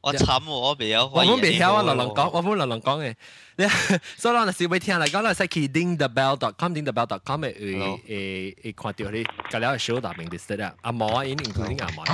[0.00, 1.06] 我惨喎，我未有。
[1.06, 3.14] 我冇未曉啊，流流講，我唔老龙讲嘅。
[3.56, 3.64] 你
[4.16, 10.74] 所以我是會聽嚟講，我使去 dingthebell.com，dingthebell.com 誒誒誒看到你，隔了 show 大名的事啦。
[10.80, 12.04] 阿毛啊，已經 including 阿毛。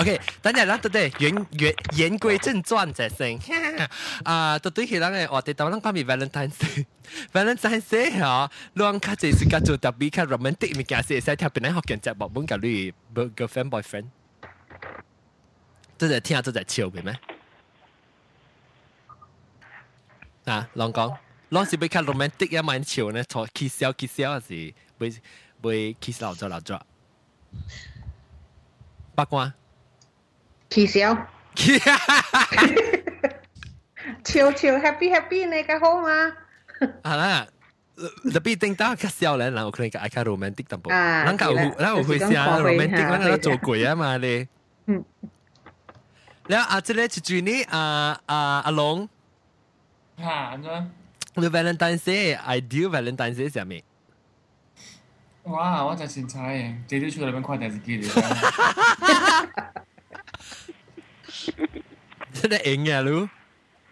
[0.00, 3.38] OK，等阵啦，对对，言言言归正传，就先
[4.24, 6.84] 啊，到对起人嘅话题，当咱讲咪 Valentine's Day，
[7.32, 14.06] Valentine Day 吓，两卡就系做特别卡 romantic 物件，是使听边啲学人节目本教你 girlfriend boyfriend，
[15.98, 17.18] 都系听都系笑嘅咩？
[20.44, 21.16] 啊，拢讲，
[21.50, 25.14] 拢是要卡 romantic 一晚笑呢，坐 kiss 笑 kiss 笑是会
[25.62, 26.78] 会 kiss 老咗老咗。
[29.14, 29.54] 八卦。
[30.70, 31.16] 气笑。
[34.24, 36.32] 笑笑 happy happy 你嘅好嘛？
[37.02, 37.46] 系啦。
[38.34, 41.66] tapi ting ta ka siao le lang kren ka ai ka romantic tampo lang ka hu
[41.80, 44.46] la hu sia romantic lang la 做鬼啊嘛你
[44.88, 45.02] 嗯
[46.50, 47.84] แล้วอาจจะเลยจุดนี้อ่า
[48.30, 48.96] อ่าอาลง
[50.24, 50.82] ฮะอันนั้น
[51.42, 52.24] the Valentine's Day
[52.56, 53.82] ideal Valentine's Day 系咩？
[55.44, 55.84] 哇！
[55.86, 58.02] 我就先猜嘅，这啲出嚟边快电视机嚟。
[58.04, 58.12] 真
[62.34, 63.28] 系型嘅咯，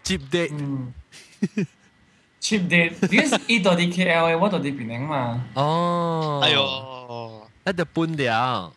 [0.04, 5.44] cheap date。cheap date，点解呢度啲 KL 嘅，我度啲槟城嘛？
[5.54, 8.72] 哦，哎呦，一度半条。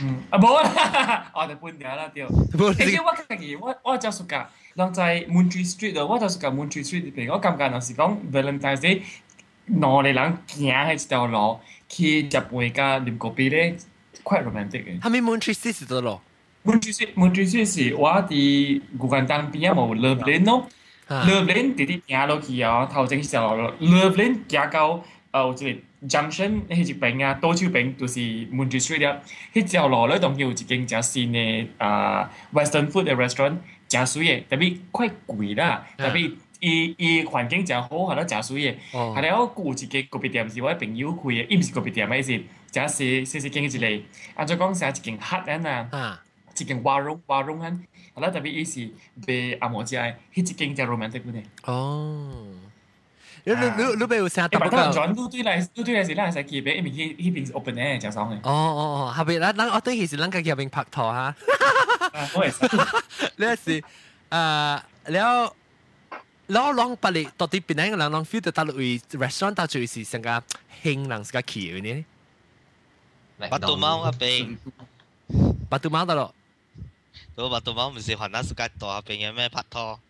[0.00, 2.26] 嗯，啊冇啦，我哋半条啦屌。
[2.26, 2.64] 诶，
[3.04, 9.02] 我家己我我就属噶，人在 Moon Tree Street 啊，我就属噶 Moon Tree Street 呢边，我感觉有时讲 Valentine's Day，
[9.70, 13.76] 攞嚟人行喺一条路去食饭加啉咖啡咧，
[14.24, 15.00] quite romantic 嘅。
[15.00, 16.22] 系咪 Moon Tree Street 度咯
[16.67, 20.67] 滿記雪滿記雪是我哋湖南當地嘅某 Level 店咯
[21.07, 25.01] ，Level 店地地平路起啊，頭正起就 Level 店，交交誒
[25.31, 25.77] 好似
[26.07, 28.19] Junction 呢啲平啊，多少平都是
[28.51, 29.17] 滿記雪啲啊。
[29.53, 33.55] 佢就落咧當天有隻間就係西奈啊 Western food 嘅 restaurant，
[33.87, 38.75] 茶水嘢特別快貴啦，特別依依環境就好，可能茶水嘢。
[39.15, 44.01] 但係我估住佢嗰邊點事，我係平要貴嘅，依唔係嗰邊點咩事，就係西西景之類。
[44.35, 46.17] 我再講聲，嗰件黑嘅嗱。
[46.58, 47.84] 一间瓦隆瓦隆亨。
[48.14, 48.90] 系啦，特别伊是
[49.26, 51.42] 被阿摩食嘅，迄一间真 romantic 嘅。
[51.64, 52.46] 哦。
[53.44, 58.36] 你你你你俾我写特别个转都对嚟，都对嚟是咱系去边，因为迄迄边是 open 嘅，真爽嘅。
[58.48, 61.34] 哦哦哦，后边咱咱我对其实咱家己入边拍拖哈。
[62.34, 62.92] 我系。
[63.36, 63.82] 你系
[64.30, 65.52] 诶了。
[66.52, 68.88] แล้วลองไปเลยตอนที่เป็นยังไงลองฟิลต์ตลอดอี
[69.22, 70.40] ร้านตาจุยสิสังกัด
[70.80, 71.96] เฮงหลังสังกัดขี่อยู่นี่
[73.52, 74.44] บัตตุ猫啊边，
[75.70, 76.22] บัตตุ猫得咯。
[77.37, 80.01] Batu bang bisa hana suka toh apa yang memang pato.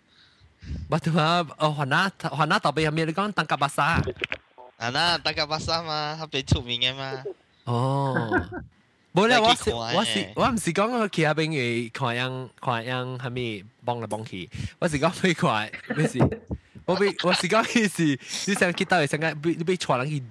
[0.87, 3.99] Batu bang hana hana tapi ambil kong tangkapasa.
[4.79, 6.39] Hana tangkapasa mah 去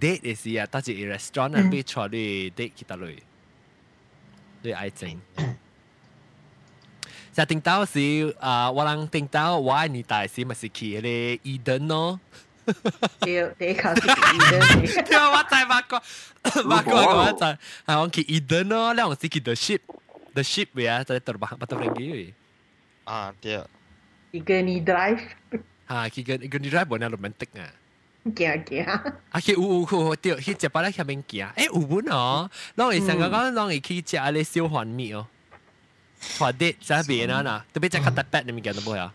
[0.00, 1.12] date 嘅事啊 siya.
[1.12, 1.84] Restaurant bai
[2.56, 2.96] date kita
[4.74, 5.20] 爱情
[7.35, 7.45] 整。
[7.45, 12.19] 就听到是啊，我人听到我爱你大时咪是去嗰个 Eden 咯。
[13.19, 15.03] 对，第一考试 Eden。
[15.07, 16.01] 对啊，我知八卦，
[16.69, 22.33] 八卦我知，系我去 Eden 咯，你我是去 The Ship，The Ship 呀，在度巴巴度飞机。
[23.03, 23.61] 啊，对。
[24.31, 25.19] 一个你 drive。
[25.87, 27.67] 啊，去个一个你 drive 冇那 romantic 啊。
[28.23, 28.83] 行行。
[29.31, 35.25] 啊，去有有有对，去食巴拉下面行，诶有本哦，当然成个讲当然去食嗰啲小环米哦，
[36.38, 37.56] Fadik sabi na na.
[37.70, 39.08] Tapi cakap tapat ni mungkin apa ya?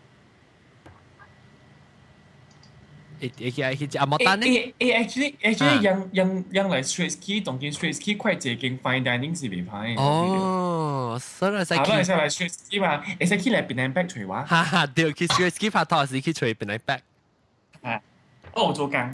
[3.22, 8.10] It, it, it, it, it, it, actually actually ยังยังยัง like straight ski ตรงกิน straight ski
[8.22, 10.08] 快捷กิน fine dining สิพี่พายโอ้
[11.38, 17.00] สรุปใช่ไหมใช่ไหม straight ski ว่าไอ้ ski เลยเป็นไอ้แบ็คช่วยวะฮ่าฮ่าเดี๋ยวคือ straight ski พัดทอสิคือช่วยเป็นไอ้แบ็ค
[17.86, 17.94] อะ
[18.54, 19.06] โอ้โจกัง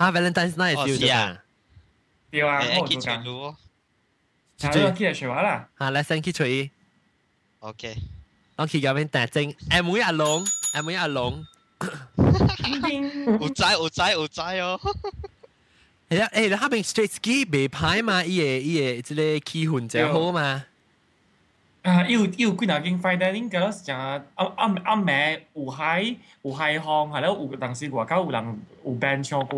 [0.00, 1.22] อะ Valentine's night อยู่จ้ะ
[2.30, 3.42] เดี๋ยวอะโอ้โจกังรู้
[4.60, 6.54] ช่วย ski เลยช่วยวะล่ะอะ lesson คือช่วย
[7.60, 7.96] OK。
[8.56, 11.46] 我去嗰邊打正，誒妹阿龍，誒妹阿龍。
[13.40, 14.78] 有知有知有仔哦。
[16.10, 18.22] 係啊，誒，你下邊 straight ski 未歹嘛？
[18.24, 20.64] 伊個伊個即個氣氛真好嘛。
[21.82, 24.22] 啊，有有幾若間 fine dining 個咯，就暗
[24.56, 29.56] 暗暗暝有海有海巷，係咯，有當時外口有人有 band 唱歌，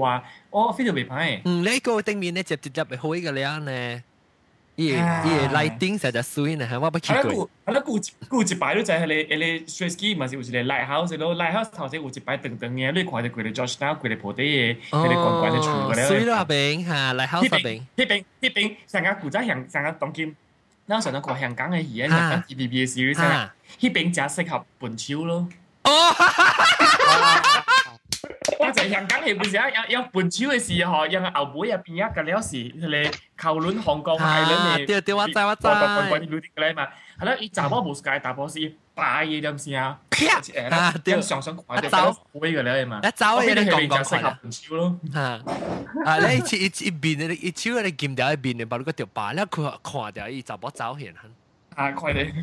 [0.50, 1.40] 我非常未歹。
[1.44, 4.02] 嗯，你個頂面咧接接接會好個咧呢？
[4.75, 5.01] 伊伊个
[5.55, 7.23] lighting 实在水呢，我不去过。
[7.65, 16.05] 系咯，顾顾一排都就系你你 straight ski 嘛是有一个 lighthouse 咯，lighthouse 头先有一排长长嘅，你看到佢哋 George Town 佢哋铺底嘅，佢哋关关嘅厝嘅咧。
[16.07, 17.79] 水咯边吓，lighthouse 边。
[17.95, 20.35] 呢边呢边成个古仔香，成个当今，
[20.87, 25.49] 嗱上到看香港嘅戏啊，日本 TVB 嘅 series 啊，呢边就适合本超咯。
[25.85, 25.91] 哦，
[28.61, 29.69] 我就 在香港系唔是啊？
[29.69, 35.67] 要要搬手嘅时候，因为后尾入边一个了是佢哋靠轮香港系轮对对，我知我知。
[35.67, 36.87] 关关啲嘅咧嘛，
[37.19, 39.99] 系啦，伊查某无界大波是摆嘅点先啊？
[40.09, 40.39] 啪！
[40.71, 42.99] 啊，对，上上快啲，走灰嘅咧嘛。
[43.03, 44.99] 一走嘢你讲讲适合搬手咯。
[45.13, 45.19] 吓！
[46.05, 51.13] 啊，你一一一边你一手你见掉一边，你把嗰个条板，你佢看掉伊查某走现。
[51.75, 52.33] 啊，快啲！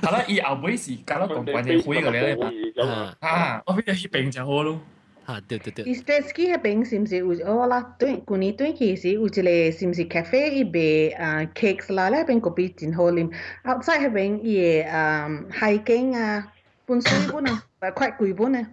[0.00, 3.14] 系啦，以后尾时间咯，讲关啲灰嘅咧嘛。
[3.20, 4.78] 啊，我俾你去病就好咯。
[5.26, 5.84] 啊，对对对。
[5.84, 7.94] 伊 Statsky 迄边是毋是有哦啦？
[7.98, 13.30] 对，旧年对起是有一个是毋是 cafe 伊卖啊 cakes 啦，咧边个边真好啉。
[13.64, 16.52] outside 迄边伊个啊海景啊，
[16.86, 18.70] 本水本啊，快快贵本啊。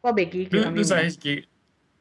[0.00, 0.70] 我未记叫。
[0.70, 1.46] 你你在记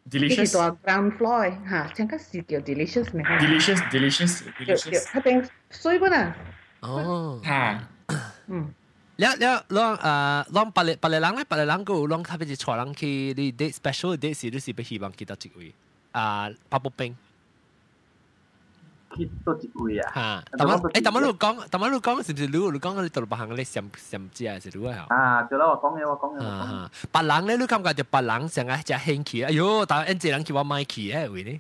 [0.10, 0.52] delicious。
[0.52, 3.26] 是大 ground floor 诶，吓，真个是叫 delicious 咩？
[3.26, 5.04] delicious delicious delicious。
[5.04, 6.36] 迄边水本啊。
[6.80, 7.42] 哦。
[7.44, 7.90] 吓。
[9.21, 15.69] แล้วแล้วลองเอ่าลองไปเลยไปเลยหลังเลยไปเลยหลังก็ลองทับไปจีชัวหลังคือดีเดทสเปเชียลเดทสิรู้สิไปหีบังคิดตัวจิกวี
[16.17, 16.25] อ่า
[16.71, 17.11] พับปุ๊บเป็ง
[19.17, 26.43] คิดตัวจิกวีอะฮะแต่มาเไอ้แต่มาลูกก้องแต่มาลูกก้องสิบสิรู้ลูกก้องเลยตัวปรงหังเลยเสียมเสียมเจียสิรู้เหรออ่าจะเล่าว่าก้องเนี่ยว่าก้องเนี่ย
[27.15, 31.59] ปัดหลังเลยรู้คำกันจะปัดหลังเสียงไอ้จะเฮงขี่อายุแต่เอ็นเจหลังคิดว่าไม่ขี้เอ้ยวีนี่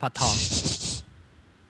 [0.00, 0.34] พัดทอง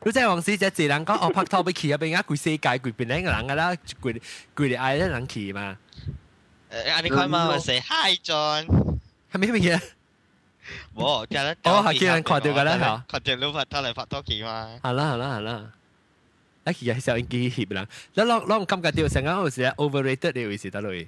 [0.04, 4.22] 你真系黄师姐自人讲，我拍拖俾骑入边啊，攰世界攰边两个人噶啦，攰
[4.56, 5.78] 攰嚟嗌一人骑嘛。
[6.72, 7.48] 诶，你开嘛？
[7.48, 8.66] 我 say hi John，
[9.32, 9.82] 系咪乜嘢？
[10.96, 13.20] 冇，叫人哦，系叫人看到噶啦，系。
[13.20, 14.70] 看到你拍拖嚟拍拖骑嘛。
[14.82, 15.72] 系啦系啦系啦。
[16.66, 21.08] 一骑嘅时候已经协啦，你攞攞感觉到成间好似 overrated 呢回事得嚟。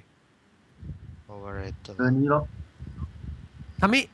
[1.28, 1.94] overrated。
[1.96, 2.48] 嗰啲咯。
[3.80, 4.08] 系咪？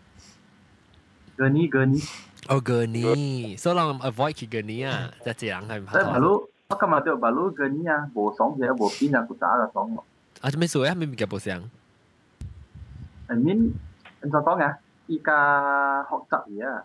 [1.39, 2.11] 嗰啲嗰啲。
[2.50, 5.82] Oh gurney, so long avoid cái gurney à, chắc chỉ rằng hay.
[5.94, 9.26] Thế balu, bắt cái mà tiêu balu gurney à, bổ sống gì, bổ pin à,
[9.28, 9.98] cũng trả là sống.
[10.42, 11.62] À, thế mấy số ấy mình bị cái bổ sống.
[13.30, 13.72] I mean,
[14.22, 14.68] anh sao có nghe?
[15.08, 15.62] Ý cả
[16.10, 16.78] học tập gì à?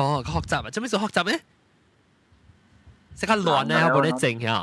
[0.00, 1.40] Oh, có học tập à, thế mấy số học tập ấy?
[3.14, 4.60] Sẽ cái loạn này, không có chỉnh hả?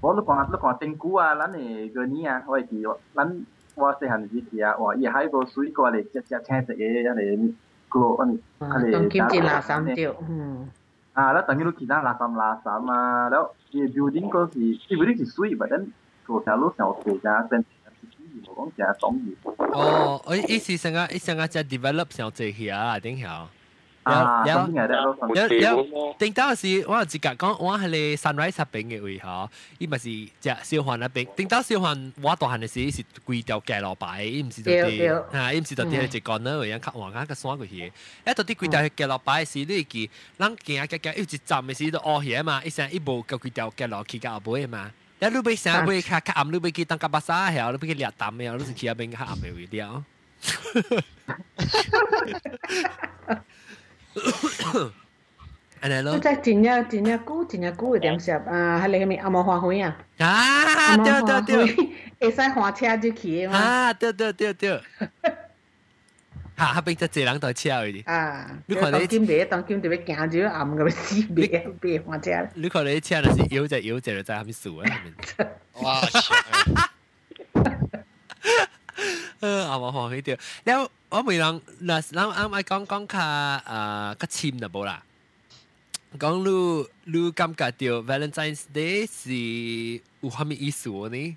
[0.00, 3.44] Bố lúc còn lúc còn tình cũ à, lắm này gurney à, vậy thì lắm,
[3.76, 6.64] tôi sẽ hành gì thì à, tôi hay bổ suy qua để chắc chắc chắn
[6.68, 7.38] cái này
[7.93, 8.31] 色嘅一嚟。
[8.59, 10.13] 个อันนี้ต้องคิมจินลาสามเดียว
[11.17, 13.01] อ่าแล้วตอนนี้ลูกคิดนะลาสามลาสามมา
[13.31, 15.83] แล้วที่ building ก็คือที่ building คือสวยแบบนั้น
[16.25, 17.61] ตัวแถวลูกแถวตัวจะเป็น
[18.45, 19.27] 我讲成日总业。
[19.73, 23.47] 哦，我意思成个，意成个只 develop 上做起啊，顶下。
[24.03, 24.53] 啊，有
[25.35, 30.05] 有有，顶到时我有自觉讲，我系你 sunrise 嗰边嘅位嗬，伊咪是
[30.41, 31.27] 只小环嗰边。
[31.35, 37.75] 顶到小环我大汉嘅时是规条街路摆，伊唔是到啲吓，伊唔是到啲系一个呢，为样较横下个山过去。
[37.75, 44.91] 一到啲规条街路摆时，你记，咱行行行，有一站嘅时都乌起嘛，一成一部个规条街路去到后尾嘛。
[45.19, 49.91] แล้วลูกไปแซงไปค่ะข้ามลูกไปกินตังกับภาษาเหรอลูกไปกินเหลียดตามเหรอลูกสิขี้เป็นข้ามไปวิเดียว
[55.81, 56.19] อันนั้น咯。
[56.19, 59.95] 即系真正真正久真正久嘅点食啊，系你咩阿毛花灰啊？
[60.19, 63.57] 啊，对对对，会使花车就去嘛。
[63.57, 64.81] 啊，对对对对。
[66.57, 68.03] 吓，下边只只人在车嘅。
[68.05, 72.47] 啊，你看你金地，当金地要行住暗嘅死别别花车。
[72.55, 75.13] 你看你车那是摇只摇只就在下面数啊，下面。
[75.83, 76.01] 哇！
[79.41, 80.79] เออเอามาหอให้เดียวแล้ว
[81.14, 85.00] 我未能嗱啱啱講講下誒個簽就冇啦。
[86.18, 86.42] 講
[87.06, 91.36] 你你感覺到 Valentine's Day 是有啥物意思呢？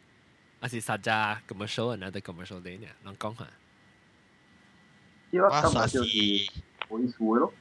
[0.59, 2.87] 還是大家咁樣說，那都咁樣說啲呢？
[3.03, 3.45] 能講下？
[5.31, 6.51] 我實是
[6.89, 7.53] 冇意思咯，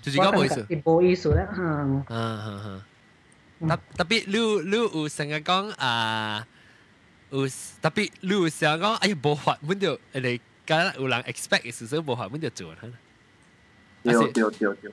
[0.00, 0.62] 就是講冇意思。
[0.82, 2.02] 冇意思啦，嗯。
[2.08, 2.82] 嗯嗯
[3.60, 3.68] 嗯。
[3.68, 6.46] 特特別你你有成日講啊，
[7.28, 10.40] 有特別你有成日講，哎呀冇法，揾到你。
[10.65, 12.79] 敢有人 expect 嘅事，所以无法本就做啦。
[14.03, 14.91] 对对对对。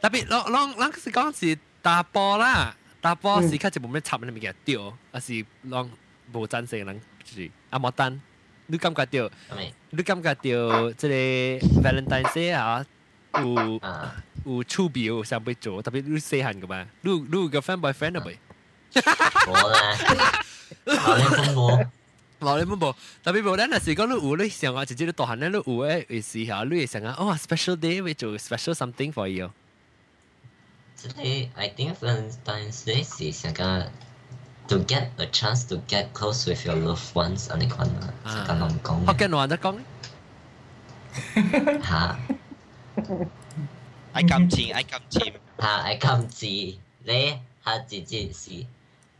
[0.00, 5.32] 特别，啷啷啷是讲是打波啦，打波是较就冇咩插你物件掉，还是
[5.68, 5.88] 啷
[6.32, 8.20] 无赞成人就是阿莫丹，
[8.66, 9.30] 你感觉到？
[9.90, 10.88] 你感觉到即个
[11.80, 12.84] Valentine Day 啊？
[13.38, 13.80] 有
[14.44, 18.38] 有趣味有想要做，特别你细汉嘅嘛，你你有个 friend boyfriend 啊未？
[18.92, 20.44] 冇啦。
[20.84, 21.78] 老年风暴，
[22.40, 33.86] 老年风暴，特别无咱若是讲你有你想啊，直接你大汉咧，你有诶嘅时候，你会想啊，哦，special day 会做 special something for you。Today I think Valentine's Day 是想讲
[34.68, 39.04] to get a chance to get close with your loved ones，安尼款啊，想讲拢讲。
[39.06, 39.78] 福建话得讲。
[41.82, 42.18] 吓。
[44.12, 45.32] 爱感情，爱感情。
[45.58, 48.50] 吓，爱感情，你吓直接是。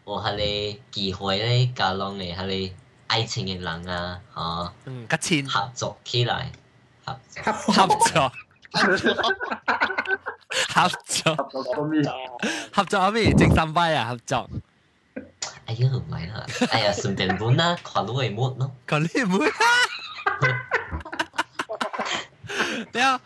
[0.06, 2.74] 有迄个机会咧，加拢咧迄个
[3.10, 6.50] 爱情嘅人啊，吼，嗯，较亲合作起来，
[7.04, 8.32] 合作。
[10.68, 11.36] 合作，
[12.72, 13.32] 合作阿咩？
[13.34, 14.48] 正三拜啊，合作。
[15.66, 18.70] 哎呀，唔系啦，哎呀，顺便本啦，看到嘅 mood 咯。
[18.86, 19.50] 看你 mood。
[22.92, 23.18] 对啊，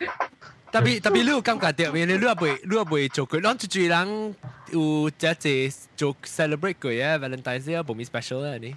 [0.71, 4.35] 特别特别你有感觉到，因为你你未你未做过，咱一堆人
[4.71, 8.75] 有即系做 celebrate 过啊，Valentine's Day 冇咩 special 啊你。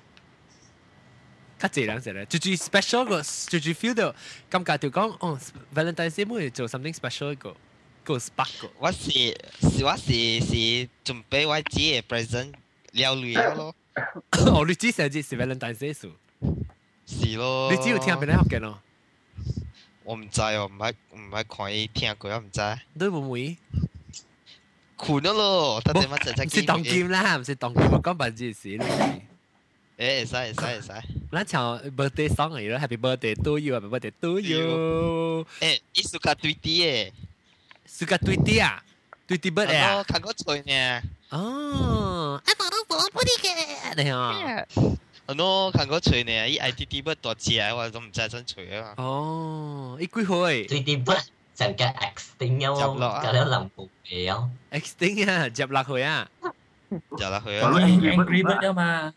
[1.59, 4.15] 较济人食咧，就住 special 个，就住 feel 到
[4.51, 5.39] 感觉到讲，哦，
[5.75, 7.57] Valentine's Day 冇做 something special 个。
[8.05, 8.71] 个 spark 个。
[8.79, 10.55] 我是是我是是
[11.05, 12.53] 准备我自己嘅 present
[12.93, 13.75] 了了咯。
[14.53, 16.13] 哦，你只成日是 Valentine's Day 数。
[17.07, 17.73] 是咯。
[17.73, 18.79] 你只有听边啲学嘅咯？
[20.05, 22.61] 我唔知哦，唔系唔系看伊听过，我唔知。
[22.93, 23.57] 你会唔会？
[24.97, 28.77] 困咗咯，特地乜就唔是当剑啦，唔是当剑，我讲白字事
[29.99, 29.99] 咯。
[29.99, 30.89] 诶，会使会使会使。
[31.33, 35.47] 咱唱 birthday song 嚟咯，Happy birthday to you，Happy birthday to you。
[35.61, 37.13] 诶，伊สุ卡对啲诶。
[37.87, 38.83] suka Twitter 啊？
[39.29, 40.03] Twitter bird 啊？
[40.05, 41.03] 看过吹呢。
[41.31, 44.67] 哦，啊，我都冇不啲嘅，你啊。
[45.29, 48.95] 喏，看过吹呢，伊爱 Twitter bird 大只，我都唔知真吹啊。
[48.97, 50.67] 哦，伊几岁？
[50.67, 51.23] Twitter bird
[51.55, 54.51] 成个 extinct 咗，搞到林部嘅哦。
[54.73, 56.29] extinct 啊，接落去啊。
[57.17, 57.71] 接落去啊。
[57.71, 59.15] Angry bird 啊嘛。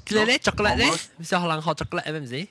[0.05, 0.91] 即係咧，巧克力咧，
[1.23, 2.47] 小學人學巧克力係咪先？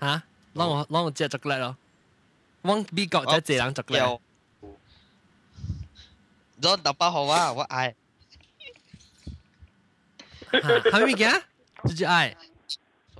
[0.00, 0.22] 嚇？
[0.54, 1.76] 讓我讓我借巧克力咯。
[2.61, 4.19] 我美国就济人 chocolate。
[6.61, 7.93] 咗豆包好啊，我爱。
[10.51, 11.41] 系咪嘅？
[11.83, 12.35] 自己爱。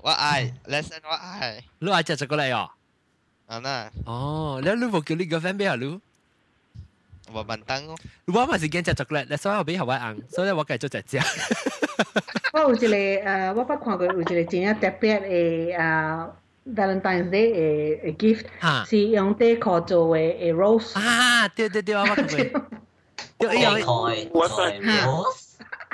[0.02, 1.64] 我爱，lesson 我爱。
[1.80, 2.70] 你爱食食过嚟哦？
[3.48, 3.92] 啊那。
[4.06, 6.00] 哦，你你冇叫你个 friend 俾下你？
[7.32, 7.98] 我笨蛋咯。
[8.28, 11.20] 我咪是惊食 chocolate，所以我俾后尾硬，所以我继续食食。
[12.54, 16.30] 我有一个诶，我捌看过有一个真正特别嘅诶。
[16.68, 20.98] Valentine's Day 嘅 gift 是用 decor 做嘅嘅 rose。
[21.00, 22.16] 啊，对对对，我捌
[22.52, 22.62] 过。
[23.40, 23.86] 就一样，
[24.32, 24.50] 我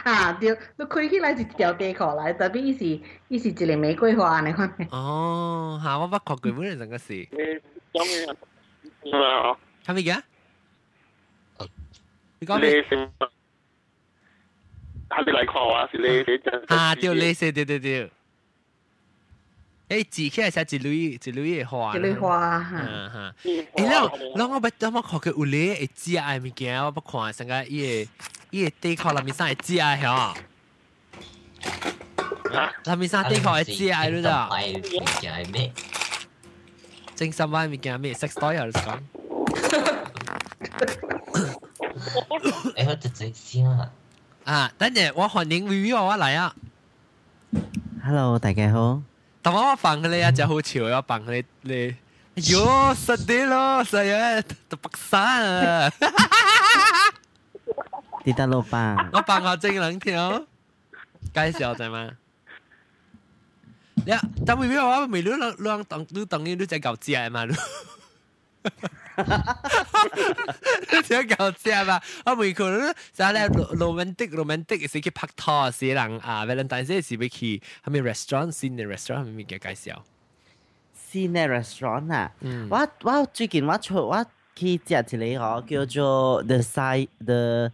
[0.06, 2.86] 吓对，你开起来是一条地壳来，特别伊是
[3.28, 4.72] 伊是一个玫瑰花你看。
[4.92, 7.14] 哦，吓我捌看过本人成个事。
[7.14, 7.28] 你
[7.94, 8.36] 讲咩啊？
[9.04, 9.18] 系
[9.52, 9.58] 啊？
[9.86, 10.22] 系咪嘅？
[12.40, 12.70] 你讲咩？
[15.10, 15.90] 系你嚟看啊？
[15.92, 16.64] 是你你真。
[16.68, 18.12] 啊，对，你是对对对。
[19.94, 22.78] 诶，字起来写一蕊一蕊嘅花，一蕊花哈。
[23.12, 28.12] 哈，诶，然后然后我捌我捌看佢有咧会食嘅物件，我捌看成个伊个
[28.52, 30.34] 伊个地壳内面生会食嘅吓。
[32.86, 34.50] 内面生地壳会食嘅，你知道？
[34.50, 35.74] 物件系咩？
[37.16, 38.14] 正三万物件咩？
[38.14, 39.00] sex toy 啊，你讲？
[42.76, 43.92] 诶，我直接先啊。
[44.46, 46.56] 啊，等阵我欢迎 Vivi 我嚟啊。
[48.06, 49.02] Hello，大家好。
[49.44, 51.96] 但我放佢哋啊，就好潮，我放佢哋，
[52.36, 55.92] 哟，实啲咯，成日都白山啊！
[58.26, 60.40] 啲得老板，我扮下正两条，
[61.34, 62.10] 介绍啫嘛。
[64.06, 65.06] 呀，但系咩话？
[65.08, 67.46] 未你两两等你等你你只狗只嘛？
[67.46, 67.54] 你
[71.04, 72.00] 只狗只嘛？
[72.26, 79.98] 我未佢咧，就系咧 romantic romantic 是去拍拖是人啊，Valentine Day 是要去系咪 restaurant 新嘅 restaurant 系咪嘅介绍？
[80.94, 82.32] 新嘅 restaurant 啊，
[82.70, 84.26] 我我最近我出我
[84.56, 85.04] 去食一
[85.38, 87.72] 个哦，叫做 The Sire The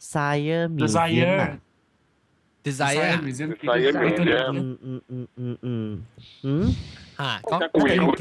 [0.00, 4.56] Sire Museum。desire museum Desire itu Museum.
[4.56, 5.98] Ừ, ừ, ừ, ừ, ừ.
[6.42, 6.72] Ừ.
[7.18, 8.18] 吓讲 Chắc quỷ Ok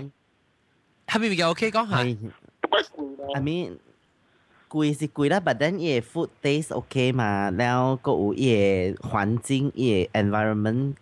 [0.00, 0.10] cũng
[1.09, 2.17] Habibiga, okay, go ahead.
[3.35, 3.77] I mean,
[4.67, 10.93] 贵是贵啦，but then 也 food taste OK 嘛，然後個有也環境也 environment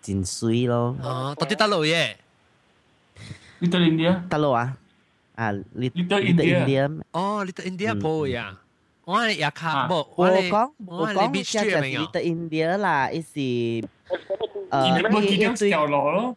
[0.00, 0.96] 真水咯。
[1.02, 2.16] 哦，到底大陸耶
[3.60, 4.28] ？Little India。
[4.28, 4.76] 大陸啊，
[5.34, 7.02] 啊，Little India。
[7.10, 8.56] 哦，Little India 坡呀。
[9.04, 16.36] 我係也卡冇，我講我講你 Little India 啦，意思，誒，一堆一堆掉落咯。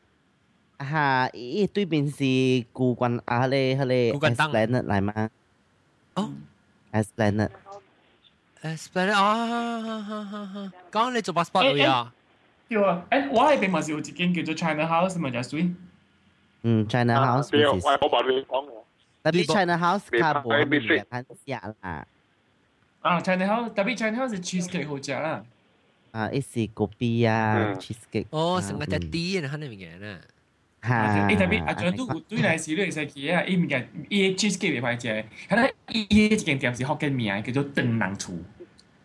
[0.79, 2.25] 吓，伊对面是
[2.73, 5.31] 古关啊，迄个迄个古关灯 Esplanade 嚟嘛？
[6.15, 6.31] 哦，
[6.93, 7.51] Esplanade。
[8.63, 12.13] Esplanade 哦，讲你做 passport 会啊？
[12.69, 15.71] 有啊，诶，我喺边咪是有一间叫做 China House 咪就水，
[16.63, 18.71] 嗯，China 啊 House 对，我唔是，我冇你讲嘅。
[19.21, 22.07] 但系 China House 别较无别别嘢睇食啦。
[23.03, 25.45] 啊 China House，特别 China House 是 cheesecake 好食啦，
[26.13, 28.27] 啊，伊是果比啊嗯，cheesecake。
[28.31, 30.19] 哦，成个只 D 啊，肯定嘅
[30.82, 31.28] 啦。
[31.28, 31.28] 嚇。
[31.30, 38.34] 誒特別啊，仲都對嚟時你會使去啊，伊物件伊 cheesecake 袂歹食，係啦，伊伊一間店是福建名叫做鄧人厝，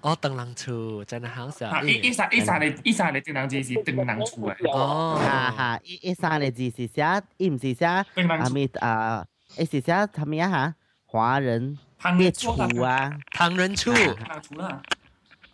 [0.03, 1.65] 哦，鄧冷厝真係好食。
[1.65, 10.75] 啊，伊伊三伊三個伊三個鄧人字是鄧人厝嘅，哦，嚇嚇，伊伊三個字是寫，伊唔是寫啊鄧人厝，咪啊，伊是寫係咪啊嚇？
[11.07, 12.53] 華人行咩厝
[12.85, 13.17] 啊？
[13.33, 13.93] 唐人厝。
[13.95, 14.83] 人厝啦，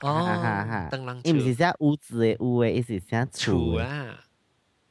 [0.01, 1.65] 哦哈哈哈，鄧冷伊唔是厝。
[1.65, 3.77] 寫屋子嘅屋嘅，伊是寫厝嘅。
[3.77, 4.07] 厝啊。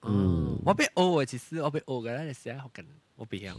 [0.08, 2.86] 嗯嗯，我被學嘅，其實我被學嘅咧，你寫學緊，
[3.16, 3.56] 我別曉。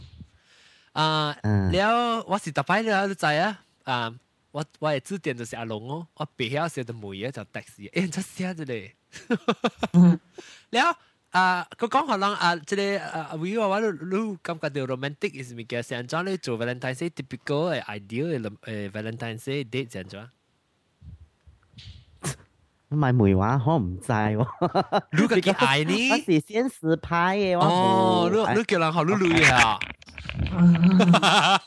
[0.93, 3.63] 啊，嗯，了我是特擺了，就知啊？
[3.83, 4.13] 啊，
[4.51, 8.95] 我我嘅字典就是阿龍哦，我別曉寫到每嘢就的士，誒，真寫咗咧。
[10.71, 10.97] 了
[11.31, 15.81] 啊，佢講可能啊，即係啊，為話我你感覺到 romantic 係咪嘅？
[15.83, 18.41] 成咗你做 Valentine's Day typical 嘅 ideal
[18.91, 20.27] Valentine's Day date。
[22.89, 24.37] 買梅花我唔知喎。
[24.39, 24.47] 我
[25.85, 26.23] 呢？
[26.25, 29.79] 是現實派嘅，我哦，冇你你叫人學你女啊？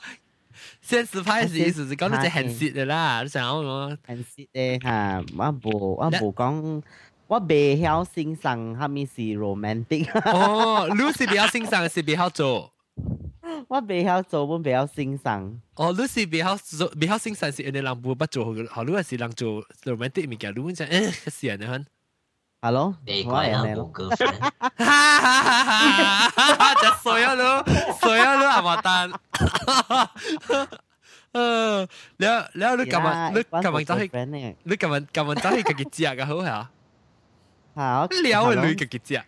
[0.82, 3.96] 現實派是意思是講你只現實嘅啦，你想我講。
[4.06, 6.82] 現實嘅嚇，我冇我冇講，
[7.28, 12.71] 我未曉欣賞係咪是 romantic，哦，你是比較欣賞，是比較做。
[13.67, 15.53] 我未晓做，我未晓欣赏。
[15.75, 21.85] 哦，你是比较做，比较欣赏是人哋人不不做好，好你系是人做 romantic 物件，你会讲诶，是人啊，
[22.61, 27.41] Hello，你怪啊冇 girlfriend，哈哈哈哈哈哈，就衰啊你，
[27.99, 29.11] 衰啊你阿妈蛋。
[31.33, 31.87] 呃，
[32.17, 36.71] แล้วแล้ว你今日你今日走去， friend 咧，你今日今日走去自己食嘅好系啊？
[37.75, 39.23] 好，了嘅女自己食，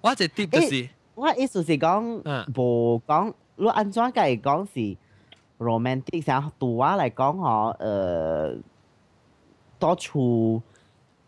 [0.00, 0.88] 我只 tip 就是。
[1.15, 2.45] 我意思是講，嗯。
[2.55, 4.97] 無講，如果按怎嚟講是
[5.63, 8.61] romantic，像對我嚟講嗬，誒，
[9.79, 10.61] 多處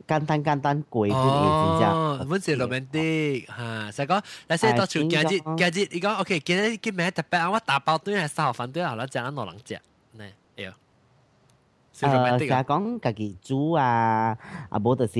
[0.08, 2.28] 簡單簡單過嗰啲真哦，正。
[2.30, 9.80] 阮是 romantic 哈，就講，嗱，先多處今日今日，你講 OK，今日今日特別，我打包對係三號飯對好啦，食咱兩人食，
[11.98, 12.10] 是誒
[12.50, 14.38] 係啊，講家己煮啊，
[14.70, 15.14] 啊無就是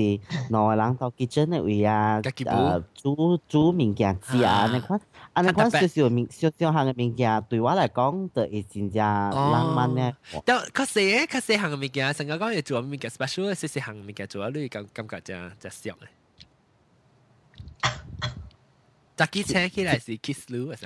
[0.50, 5.00] 兩個人到 kitchen 嘅位啊，家己煮誒煮煮物件食啊，啊你看，
[5.32, 10.14] 啊你看少少物少少項嘅物件，對我嚟講就係真正浪漫咧。
[10.44, 16.06] 但較細嘅較細項嘅物件，成日講要做物件 special 嘅細細項嘅物件做啊，你感感覺真真爽嘅。
[19.16, 20.76] 扎機請起來是 kiss 路啊，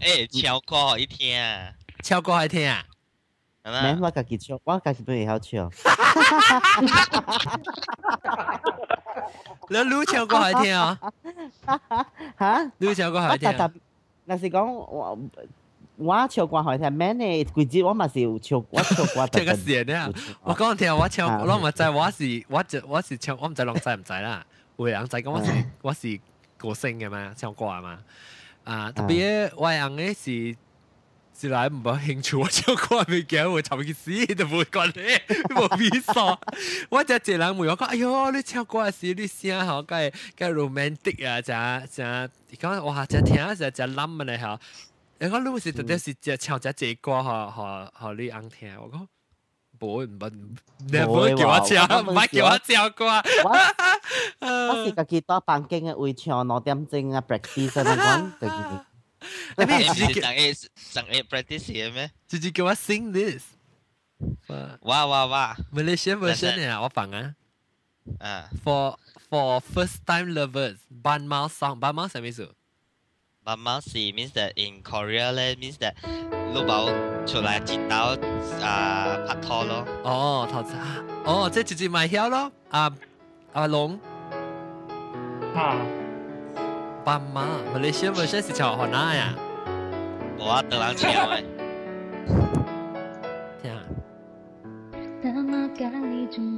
[0.00, 2.82] 誒， 超過一天，超過係聽啊！
[3.63, 4.07] 免系嘛？
[4.07, 5.71] 我家己唱，我家己都会晓唱。
[9.69, 10.99] 你路超过系听啊，
[12.39, 12.71] 吓？
[12.79, 13.51] 路超过系听啊。
[13.51, 13.73] 我特特，
[14.25, 15.19] 若是讲我
[15.97, 20.13] 我唱歌好听，免诶规节我嘛是有唱，我唱歌特听个线咧，
[20.43, 24.45] 我讲听我唱，我唔知我是我就我是唱，我唔知人知唔知啦。
[24.77, 25.51] 有人知讲我是
[25.81, 26.19] 我是
[26.57, 27.99] 歌星嘅嘛，唱歌啊嘛。
[28.63, 30.55] 啊，特别我人嘅是
[31.41, 35.19] 是来唔冇兴趣，我唱歌物件会寻佢死都冇关系，
[35.53, 36.13] 冇比赛。
[36.89, 41.53] 我就一人问我讲，哎呦，你唱歌时你声好，梗系梗系 romantic 啊，就
[41.87, 42.03] 就
[42.57, 44.59] 讲哇，就听就就冧嘅咧吓。
[45.19, 49.07] 你讲你是特别是只唱只这歌，学学学你啱听，我讲。
[49.79, 50.55] 冇唔唔，
[50.91, 53.05] 你唔好叫我唱，唔系叫我唱歌。
[54.41, 58.49] 我是家己多房间嘅会唱两点钟啊，practice 啊，讲对。
[59.56, 62.10] 那边直接上诶，上诶，practice 诶咩？
[62.28, 63.44] 直接给我 sing this。
[64.82, 67.34] 哇哇哇！Malaysian version 啊，我放啊。
[68.20, 68.44] 嗯。
[68.64, 68.96] For
[69.28, 71.80] for first time lovers, Ban Mao song.
[71.80, 72.54] Ban Mao 什么意思
[73.44, 75.94] ？Ban Mao 是 means that in Korea 咧，means that
[76.52, 76.86] 路宝
[77.26, 78.16] 出来接到
[78.60, 79.86] 啊拍拖咯。
[80.04, 82.52] 哦，头子啊，哦，这直接买票咯。
[82.70, 82.94] 啊，
[83.54, 83.98] 阿龙。
[85.54, 86.01] 啊。
[87.04, 87.42] 爸妈，
[87.72, 89.34] 马来西亚马来西亚好难呀。
[90.38, 91.42] 我要等人聊哎。
[96.30, 96.56] 听。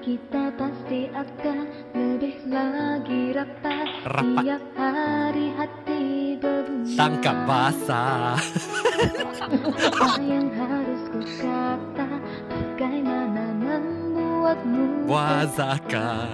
[0.00, 3.86] kita pasti akan lebih lagi rapat.
[4.02, 8.34] Setiap hari hati berbunyi tangkap basah.
[10.18, 12.10] Yang harus ku kata?
[12.50, 13.39] Bagaimana
[15.06, 16.26] wa zaka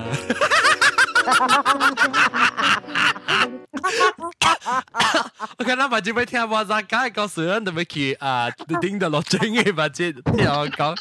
[5.59, 8.49] OK，咱把这边听我咋解个事，咱咪去啊，
[8.81, 10.97] 顶到落井嘅把这听我讲。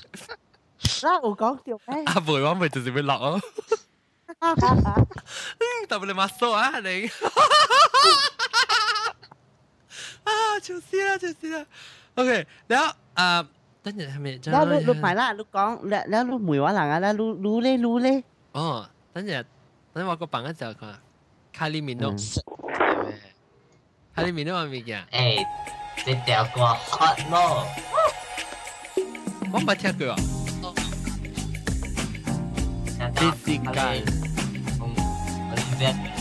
[1.03, 2.03] 那我讲掉咩？
[2.05, 3.41] 啊，唔我咪就是咪落哦。
[4.39, 4.55] 嗯，
[5.87, 7.09] 特別你抹梳啊你。
[10.23, 10.31] 啊，
[10.61, 11.65] 笑死啦，笑死啦。
[12.15, 13.47] OK，然後啊。
[13.85, 14.39] 咱就还没。
[14.45, 18.23] 然后你你买啦，你讲，然然后你梅话人啊，然后你咧你咧。
[18.53, 18.83] 哦，
[19.13, 19.31] 咱就
[19.93, 20.91] 咱话个办一就佢，
[21.53, 22.09] 卡里面都，
[24.15, 24.97] 卡里面都話咩嘅？
[25.11, 25.45] 誒，
[26.07, 27.67] 你條歌好咯。
[29.53, 30.15] 我冇聽過。
[33.45, 34.01] Big guy。
[34.81, 34.95] 嗯，
[35.51, 36.14] 我唔知。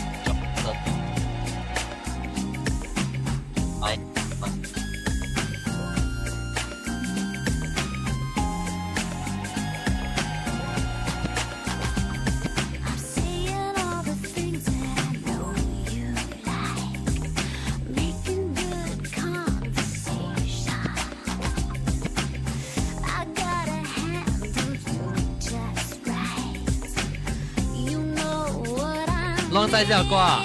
[29.75, 30.45] 浪仔這首歌啊，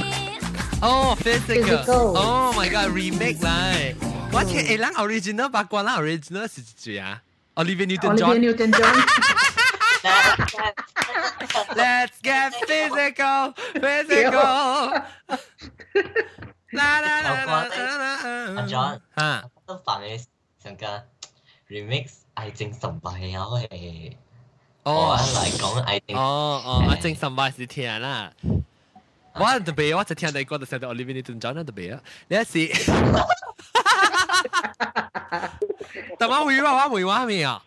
[0.82, 3.96] 哦，Physical，Oh my God，remake 嚟，
[4.34, 7.22] 我聽誒，咱 original 八卦，咱 original 是幾句啊
[7.54, 8.40] ？Olivia Newton-John。
[8.40, 9.06] Olivia Newton-John。
[11.76, 15.04] Let's get physical, physical.
[16.72, 17.78] 啦啦啦啦啦
[18.56, 20.20] 阿 John，嚇，都煩你
[20.64, 21.04] 成個
[21.70, 24.18] remix 愛情神敗啊喂！
[24.82, 26.18] 我嚟講愛情。
[26.18, 28.32] 哦哦，阿正神話是聽啦。
[29.36, 32.02] 我人特別，我一聽你講就成日 Olivier 做人特別啊！
[32.28, 32.92] 你一時，
[36.18, 37.62] 但我會話我會話咩啊？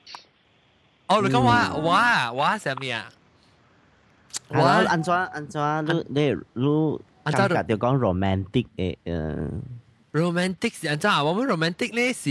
[1.09, 3.09] 哦，你講我我啊我係咩啊？
[4.49, 8.97] 我安怎安怎你你你安怎就講 romantic 誒？
[9.07, 9.63] 嗯
[10.13, 11.11] ，romantic 是安怎？
[11.25, 12.29] 我們 romantic 咧是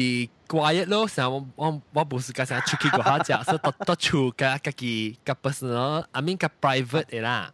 [0.47, 7.51] quiet 咯，成我我我唔是講成出去個下只，所以多多處加加己加 personal，I mean 加 private 嘅啦，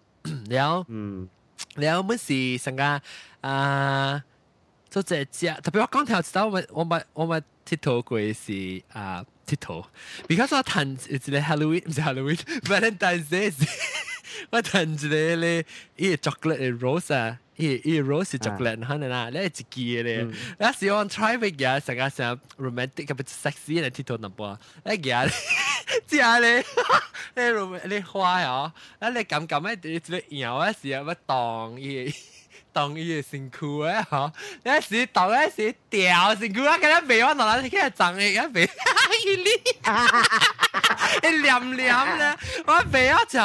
[0.49, 1.29] 然後嗯。
[1.76, 2.82] แล้วมัน是成个
[3.42, 4.22] 啊，
[4.90, 9.86] 做这只特别我讲头知道我我咪我咪铁头过是啊铁头，
[10.28, 13.52] because 我弹一个 Halloween 唔是 Halloween，Valentine's Day
[14.50, 15.66] 我弹一个咧，
[15.96, 17.38] 依个 chocolate 嘅 rose 啊。
[17.56, 20.26] 伊伊 rose chocolate 可能啦，你系自己嘅咧。
[20.58, 25.30] 那时我 try 乜嘢，成个成 romantic 咁 sexy 嘅铁头那波，你嘢
[26.08, 26.64] 之后咧，
[27.36, 30.00] 你 rom 你花哦，那你咁咁咧，你
[30.30, 32.14] 你摇嗰时有乜当伊
[32.72, 34.32] 当伊身躯咧嗬？
[34.64, 38.70] 有时当嗰时掉身躯啊，咁样俾我落嚟，佢系挣嘅，一俾
[39.26, 39.50] 伊哩，
[41.22, 43.38] 一黏黏咧，我俾我就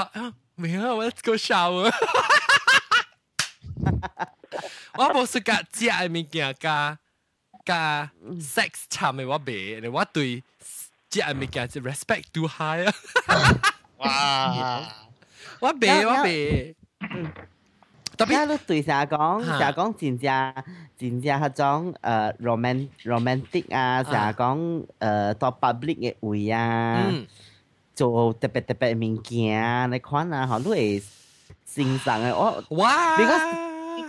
[0.55, 1.91] 没有，我 go shower。
[4.98, 6.98] 我冇識甲食嘅物件加
[7.64, 12.92] 加 sex 參嘅我袂，我对食嘅物件就 respect too high 啊！
[13.98, 14.82] 哇！
[15.60, 16.74] 我袂我袂。
[18.16, 20.54] 特別你對成日講，成日講真正
[20.98, 27.10] 真正嗰種誒 roman romantic 啊，成日講誒到 public 嘅位啊，
[27.96, 31.02] 做特别特别嘅物件，你看啊，好，都係
[31.64, 32.34] 欣賞嘅。
[32.34, 33.16] 我哇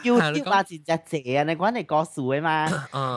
[0.03, 1.43] ，because YouTube 啊，真正謝啊！
[1.43, 2.65] 你講你歌數嘅嘛，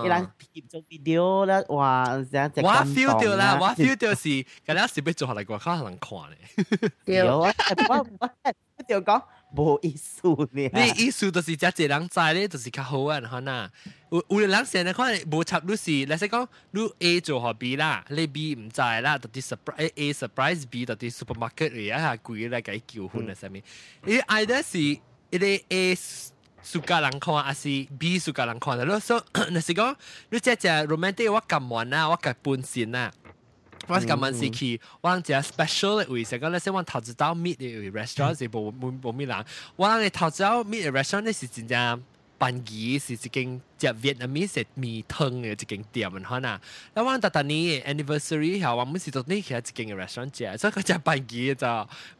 [0.03, 6.19] 你人拍做 video 咧，哇，成隻我 feel 到啦，我 feel 到是，咁樣是要做下嚟個可能看
[7.07, 7.19] 咧。
[7.21, 7.53] 有啊，
[7.89, 8.07] 我
[8.79, 9.23] 我就講
[9.55, 10.71] 冇意思呢。
[10.75, 13.71] 你意思就是只一人知咧，就是較好啊，可能
[14.11, 23.63] 有有的人成日可能冇插你是，你說講你 A 做何 B 啦，你 B 唔知啦，到啲 surprise A surprise B 到啲 supermarket 嚟啊，下貴嚟計叫婚啊上面，
[24.05, 25.95] 你 either 是一啲 A
[26.72, 29.16] สุกาลังคอนอาซีบีสุกาลังคอนแล้ว so
[29.54, 29.88] นั่นสิก็
[30.32, 33.08] รู้จักจะโรแมนติกว่ากำมันนะว่ากับปุ่นสินนะ
[33.92, 34.74] ว่ากับมันสิคือ
[35.04, 39.34] ว่าจะ special 嘅位，成个咧，即系我头知道 meet 嘅 restaurant 是冇冇冇咩人，
[39.76, 41.76] 我哋头知道 meet 嘅 restaurant 咧是真正
[42.40, 46.48] 泮鱼是一间只 Vietnamese 嘅米汤嘅一间店啊，可能。
[46.94, 51.66] แล้ววันตัดนี้ anniversary เหรอว่ามันสิตรงนี้คือ一间嘅 restaurant 啫，所以佢只泮鱼就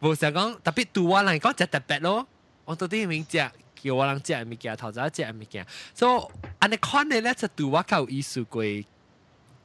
[0.02, 2.28] 冇成讲特别对我嚟讲就特别咯，
[2.66, 3.38] 我到底明只。
[3.81, 8.63] 叫我人食嘅物件，頭先食嘅物件，所以安尼看咧，就對我較有意思過。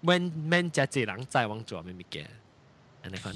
[0.04, 2.28] 免免食濟人再往做咩物件，
[3.04, 3.32] 安尼看。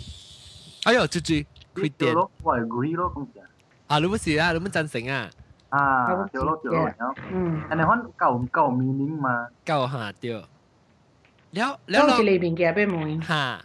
[0.85, 1.45] 哎呦，豬豬，
[1.75, 2.15] 佢點？
[2.15, 3.41] 我係故意咯，講嘢。
[3.87, 5.29] 啊，你唔是啊，你唔贊成啊？
[5.69, 9.47] 啊，對咯對咯，嗯，安尼看夠夠 meaning 嘛？
[9.63, 10.33] 夠嚇對。
[10.33, 13.23] 了了，講一個物件俾問。
[13.23, 13.61] 嚇。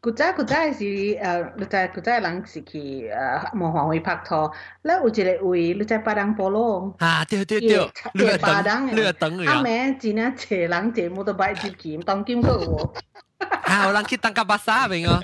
[0.00, 4.50] 古早古早是誒，你知古早人是去誒莫華會拍拖，
[4.82, 7.76] 咧有一個位，你知巴當波羅啊，對對對，
[8.14, 12.92] 綠巴當嘅，綠燈嘅，阿妹只能坐人坐摩托車接佢，當金閣喎。
[13.64, 15.20] 啊，有人去當夾巴沙邊個？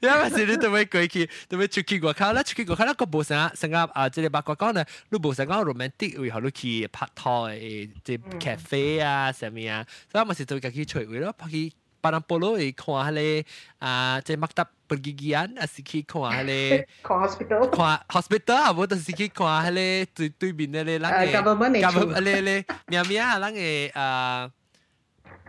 [0.00, 13.44] 因为是你都会过去，都会出去外口啦，出去外口啦，个无成成个啊，即系八卦讲呢，你无成个 romantic 为何你去拍拖诶，即系 cafe 啊，什么啊，所以咪是做家己出位咯，拍去巴兰波罗去看下咧
[13.78, 24.50] 啊，即系麦达 pergigian 啊，是去看下咧，看 hospital，看 hospital 啊，无就是去看下咧对对面咧咧，人嘅 government 嘅咧咧，咩咩啊，人嘅啊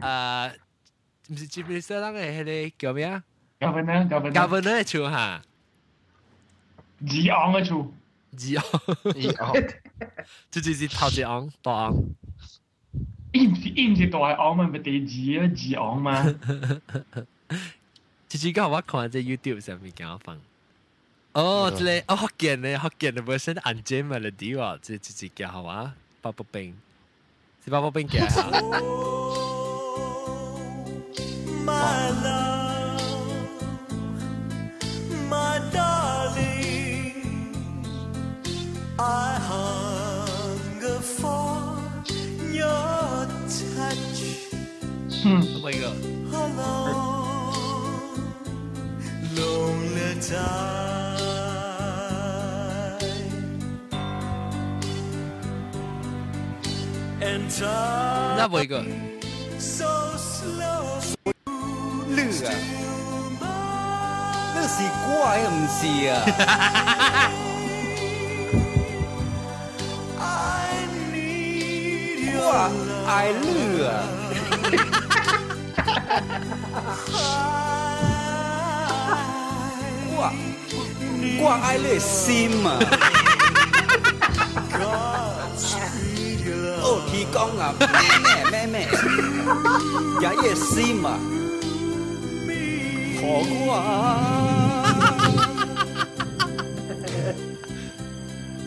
[0.01, 0.51] 啊，
[1.29, 3.23] 唔是 chief minister 人嘅迄个叫咩啊
[3.59, 5.15] ？governor governor governor 嘅厝吓，
[6.99, 7.93] 二昂嘅厝，
[8.31, 8.63] 二昂
[9.03, 9.53] 二昂，
[10.49, 11.95] 即系头一昂大昂。
[13.33, 16.23] 伊唔是伊唔是大昂嘛，咪第二啊二昂嘛。
[18.27, 20.37] 次次讲我看喺 YouTube 上面讲放。
[21.33, 26.75] 哦，即系哦福建嘅福建嘅 version 安静 melody 喎，即系次次讲好啊，八宝冰，
[27.63, 28.41] 是八宝冰嘅吓。
[31.63, 32.44] My love,
[45.28, 45.92] 那播一个。
[58.36, 58.84] 那播一个。
[59.58, 59.84] 乐
[62.44, 62.54] 啊！
[64.54, 66.22] 那是歌还不是啊？
[72.46, 72.70] 哇！
[73.08, 74.25] 爱乐。
[80.14, 80.32] 挂
[81.38, 82.78] 挂爱勒心嘛，
[86.82, 87.74] 哦，听讲啊，
[88.50, 88.88] 妹妹妹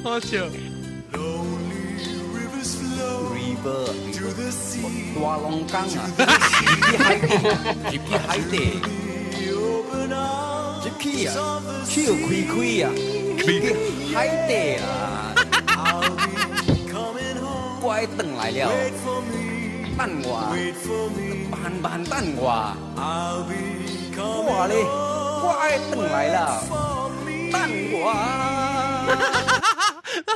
[0.02, 0.69] than the moon
[5.22, 6.24] 大龙岗啊，去
[6.98, 7.28] 海底，
[7.92, 8.54] 去海底，
[10.84, 11.30] 去去啊，
[11.86, 12.52] 去开开
[12.84, 12.90] 啊，
[13.38, 13.44] 去
[14.14, 14.18] 海
[14.48, 14.52] 底
[14.82, 14.88] 啊，
[17.82, 17.86] 乖，
[18.18, 18.60] 等来了，
[19.98, 20.28] 等我，
[21.52, 22.42] 慢慢等我，
[24.46, 24.74] 我嘞，
[25.44, 26.38] 乖，等来了，
[27.52, 27.56] 等
[27.92, 27.96] 我，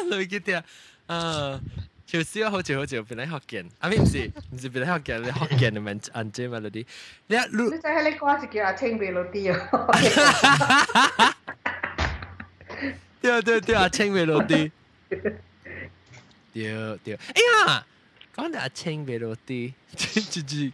[0.09, 0.63] 哪里去的？
[1.07, 1.59] 呃。
[2.06, 6.86] 潮烧好似好似变嚟学见，啊咪唔是唔是变嚟学见，你学见你咪按住嘛嗰啲，
[7.26, 11.34] 你一录你真系你歌是叫阿青俾老啲啊！
[13.20, 14.70] 对对对，阿青美罗啲，
[15.10, 17.84] 对对，哎呀，
[18.34, 20.72] 讲到阿青美罗啲，即即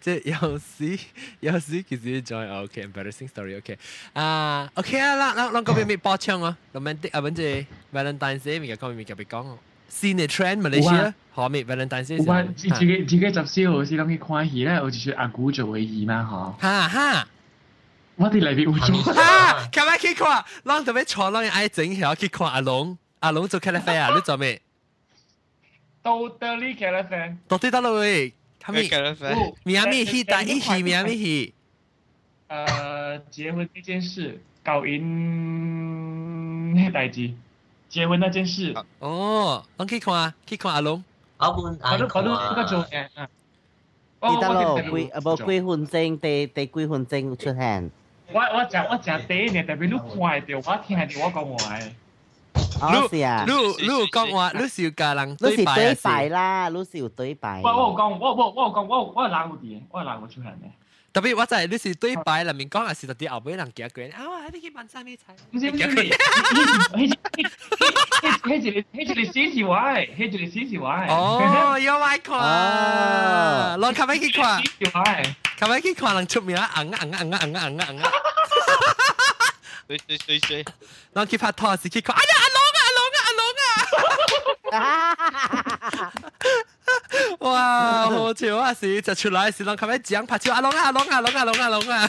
[0.00, 0.98] 即有时
[1.40, 3.78] 有时其实就系 OK embarrassing story OK
[4.14, 9.58] 啊 OK 啊，嗱嗱嗱嗰边咪播唱啊，romantic 啊，本只 Valentine's Day 咪讲咪夹别讲。
[9.89, 16.21] 新嘅 trend Malaysia 好咪 Valentine's Day 我自自己自己十四號時諗去看戲咧，我就是阿古做嘅戲嘛，
[16.59, 16.61] 嗬。
[16.61, 17.27] 哈哈，
[18.15, 19.13] 我哋嚟邊會做？
[19.13, 24.61] 哈，琴日去看，讓特別坐，讓人愛整起去看阿龍，阿龍做 c a l i f 啊， 你做咩？
[26.01, 28.81] 到到呢 c a l i f 到底得啦喂，他們
[29.63, 31.53] 米亞米戲打一戲，米亞米戲。
[32.47, 34.99] 呃，結婚這件事，搞贏
[36.75, 37.31] 迄代志。
[37.90, 38.74] 结婚那件事。
[38.98, 41.02] 哦，我去看啊，去看阿龙。
[41.38, 43.06] 我本我都我都嗰个做嘅。
[44.26, 47.90] 记得咯，结啊无结婚证，第第结婚证出现。
[48.32, 51.90] 我我讲我讲第一年，特别你看到我听到我讲话嘅。
[52.80, 53.44] 哦，是啊。
[53.46, 57.60] 你你有讲话，你是有家人对对白对白啦，你是有对白。
[57.62, 60.70] 我我讲我我我讲我我系冷啲，我系冷出现嘅。
[61.12, 65.34] 特别我就系你是对白里面讲系是特啲后尾人夹佢，啊我喺呢啲晚餐呢菜。
[65.52, 65.88] 唔是唔是，迄
[66.92, 67.08] 迄
[68.42, 71.08] 迄一个迄一个死是我嘅，迄一个死是我嘅。
[71.08, 72.34] 哦，有爱看，
[73.78, 75.34] 攞琴日去看，死是我嘅。
[75.56, 78.10] 琴日去看人出名啊，硬啊硬啊硬啊硬啊硬啊硬啊。
[79.86, 80.64] 对对对对，
[81.14, 83.44] 攞去拍拖时去看，哎呀阿龙啊阿龙啊阿龙
[84.74, 86.12] 啊！
[87.39, 88.73] 哇，好笑啊！
[88.73, 92.07] 時就出來時當咁樣講，拍照阿龍啊阿龍啊龍啊龍啊龍啊！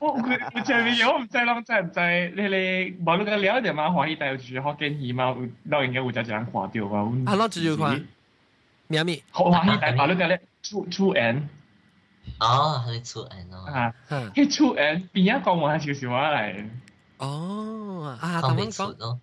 [0.00, 2.32] 我前面有唔知龍在唔在？
[2.36, 3.86] 你你網絡嘅聊點嘛？
[3.88, 5.34] 歡喜帶住學建議嘛？
[5.64, 7.08] 老人家有隻隻人看掉啊！
[7.26, 8.04] 阿龍只有看
[8.88, 9.22] 咩咪？
[9.30, 11.48] 好歡喜帶網絡嘅咧，出出人
[12.40, 13.94] 哦，係出人哦啊！
[14.34, 16.68] 佢出人邊一個我係笑笑話嚟
[17.18, 18.40] 哦啊！
[18.42, 19.18] 咁樣講。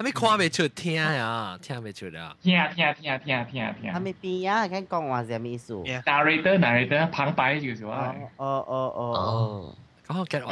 [0.00, 2.36] 还没看未出，听呀，听未出啊！
[2.42, 3.92] 听听听听听听。
[3.92, 5.74] 他们边啊，跟讲话是咩意思？
[5.74, 8.14] narrator narrator 旁白就是话。
[8.36, 9.76] 哦哦哦哦。
[10.06, 10.44] 讲学紧，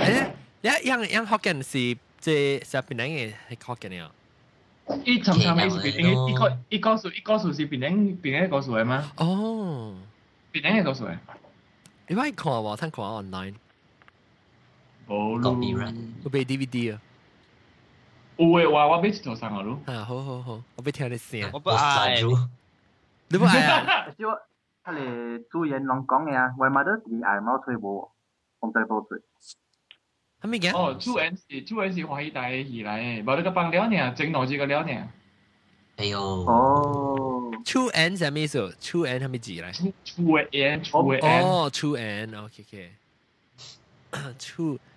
[0.62, 4.10] 诶，一样样学紧是即系边样嘅系学紧啊？
[5.04, 6.28] 一常常系边样？
[6.30, 9.12] 一个一个数一个数是边样边样个数嘅吗？
[9.16, 9.94] 哦，
[10.52, 11.16] 边样嘅个数嘅？
[12.08, 13.54] 你可以看喎，睇看 online。
[15.06, 15.92] 冇咯。
[16.24, 17.00] 我俾 DVD 啊。
[18.39, 18.79] 有诶，我。
[19.85, 22.15] 啊，好好好，我袂听你声，我不爱，
[23.27, 24.07] 你不爱啊？
[24.17, 24.29] 就，
[24.83, 25.03] 他咧
[25.51, 28.09] 主演龙宫诶啊，为嘛都第二猫吹无？
[28.59, 29.19] 洪在都吹。
[30.41, 30.73] 他咪讲？
[30.73, 34.13] 哦，Two N 是 Two N 是华西大二来诶，无个放料呢？
[34.15, 34.91] 整闹起个料呢？
[35.97, 36.17] 哎呦！
[36.21, 42.91] 哦，Two N 是咪一首？Two N 他咪几来？Two N Two N 哦，Two N OK OK。
[44.39, 44.79] Two。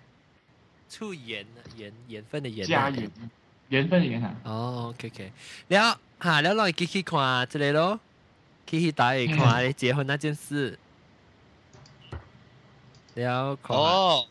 [0.93, 1.05] 出。
[1.05, 1.45] 出鹽
[1.77, 3.09] 鹽鹽分的缘，加鹽
[3.69, 4.35] 鹽分的缘啊。
[4.43, 5.31] 哦，OK OK，
[5.69, 7.99] 了哈，了落去去看這個咯，
[8.67, 10.77] 去去打去看你結婚那件事。
[13.15, 13.75] 了看。
[13.77, 14.27] 哦。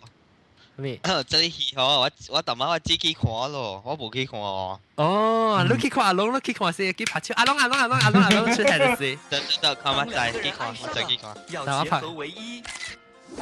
[0.77, 0.99] 咩？
[1.03, 4.81] 這裡戲嗬，我我尋晚我自己看咯，我冇去看哦。
[4.95, 7.35] 哦，你去看阿龙，你去看先，去拍照。
[7.37, 9.19] 阿龙阿龙阿龙阿龙阿龙出嚟的是。
[9.29, 11.37] 等等等，看我再去看，我再去看。
[11.51, 12.63] 要结合为一，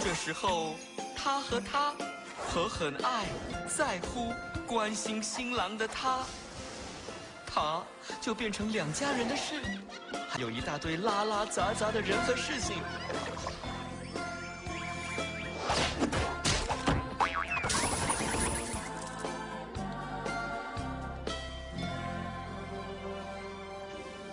[0.01, 0.75] 这时候
[1.15, 1.95] 他和他。
[2.51, 3.27] 和很爱、
[3.69, 4.33] 在乎、
[4.67, 6.19] 关心新郎的他，
[7.47, 7.81] 他
[8.21, 9.63] 就变成两家人的事，
[10.29, 12.83] 还有一大堆拉拉杂杂的人和事情。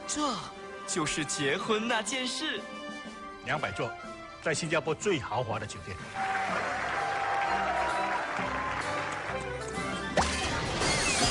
[0.07, 0.33] 这
[0.87, 2.59] 就是结婚那件事。
[3.45, 3.91] 两百座，
[4.41, 5.95] 在新加坡最豪华的酒店。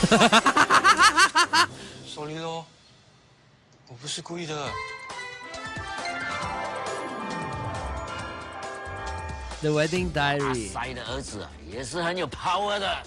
[0.06, 1.68] 哈哈哈哈哈哈哈哈哈哈
[2.06, 2.64] 说你喽
[3.88, 4.70] 我不是故意的。
[9.60, 13.02] The wedding diary 塞的儿子也是很有 power 的。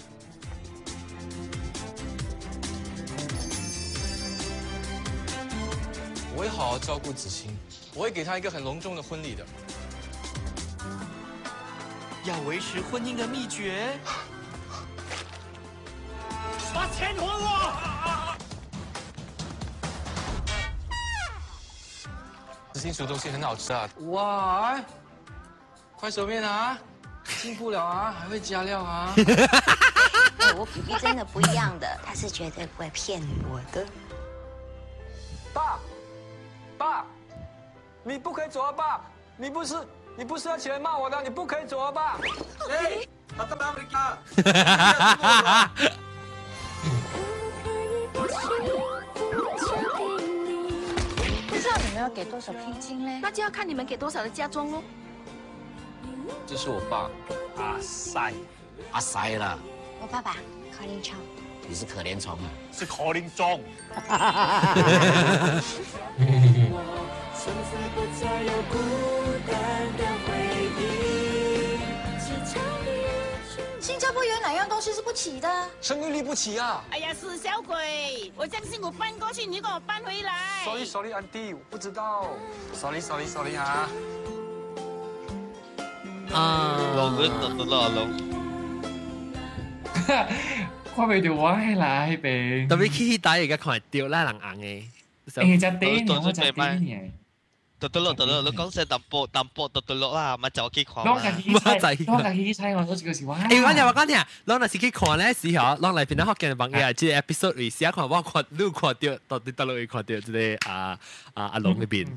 [6.34, 7.56] 我会好好照顾子欣
[7.94, 9.46] 我会给他一个很隆重的婚礼的。
[12.24, 13.98] 要维持婚姻的秘诀？
[16.74, 18.36] 把钱还我！
[22.72, 23.88] 子欣煮东西很好吃啊！
[24.10, 24.80] 哇，
[25.96, 26.78] 快手面啊，
[27.42, 29.12] 进不了啊，还会加料啊。
[30.40, 33.86] 哎，我皮皮真的不一样的，他是绝对不会骗我的。
[35.52, 35.78] 爸，
[36.78, 37.04] 爸，
[38.02, 39.00] 你不可以走啊，爸！
[39.36, 39.76] 你不是
[40.16, 42.16] 你不是要起来骂我的，你不可以走啊，爸！
[42.70, 43.06] 哎，
[43.36, 45.70] 他干嘛啊？
[51.48, 53.20] 不知道你们要给多少聘金嘞？
[53.22, 54.82] 那就要看你们给多少的嫁妆喽。
[56.46, 57.10] 这是我爸，
[57.62, 58.32] 阿塞，
[58.92, 59.58] 阿塞啦，
[60.00, 60.36] 我爸爸
[60.76, 61.16] 可怜虫，
[61.68, 62.48] 你是可怜虫啊！
[62.72, 63.60] 是可林中。
[73.80, 75.48] 新加坡有哪样东西是不起的？
[75.80, 78.30] 生育力不起啊哎呀，死小鬼！
[78.36, 80.64] 我这样辛苦搬过去，你就给我搬回来。
[80.64, 82.28] ！Sorry Sorry，安迪，我不知道。
[82.74, 83.88] Sorry Sorry Sorry 啊！
[86.32, 88.10] 啊，龍嗰度都落龍。
[90.94, 92.68] 看未到我係啦，迄邊。
[92.68, 94.84] 特別 K 打而家看係掉啦，人硬嘅。
[95.32, 97.10] 誒，只啲我只啲嘢。
[97.79, 103.37] 得得咯得咯，你讲声淡薄淡薄得得咯啦，咪就去看攞架机猜，攞架机猜我嗰时嗰时哇！
[103.37, 110.97] 诶，我哋话讲听，攞那时去看咧时候，攞嚟边咧学嘅朋友，即系 episode 里时看我看你看到到底到底看到即个啊
[111.33, 112.07] 啊阿龙嗰边，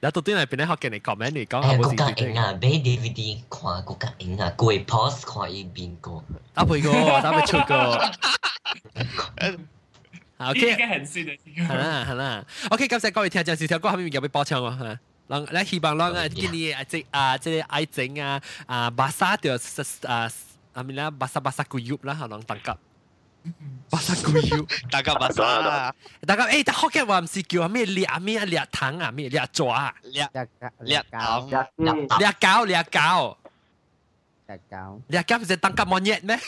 [0.00, 6.22] 然后到底嚟边咧学嘅你 comment 你讲诶，冇国家事影啊，买 DVD 看国家影啊，贵 pause 看一边个。
[6.52, 6.90] 打配个，
[7.22, 8.00] 打配出个。
[10.38, 11.30] OK，应该很算啊。
[11.56, 14.98] 系啦系啦，OK，感谢各位听众，小条歌后面有俾播唱喎吓。
[15.28, 19.52] 让来希望让啊，今年啊即啊即系爱情啊啊巴沙就
[20.06, 20.30] 啊
[20.72, 22.70] 啊咪啦巴沙巴沙古玉啦，可能等级。
[23.88, 25.94] 巴沙古玉，大家巴沙，
[26.26, 30.28] 大家诶，但学嘅话唔是叫咩裂咩裂糖啊咩裂爪啊，裂
[30.80, 32.82] 裂搞裂胶裂胶裂
[34.68, 36.38] 胶，裂胶唔系等级 monyet 咩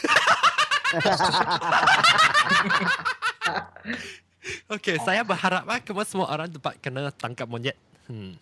[4.69, 7.79] ？Oke, saya berharap ah kamu semua orang dapat kena tangkap monyet.
[8.11, 8.35] Hmm.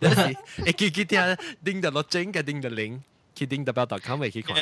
[0.00, 0.32] Jadi,
[0.64, 1.20] eh kita kita
[1.60, 3.02] ding the loceng ke ding the link,
[3.34, 4.56] ki ding the bell.com 嘅去看。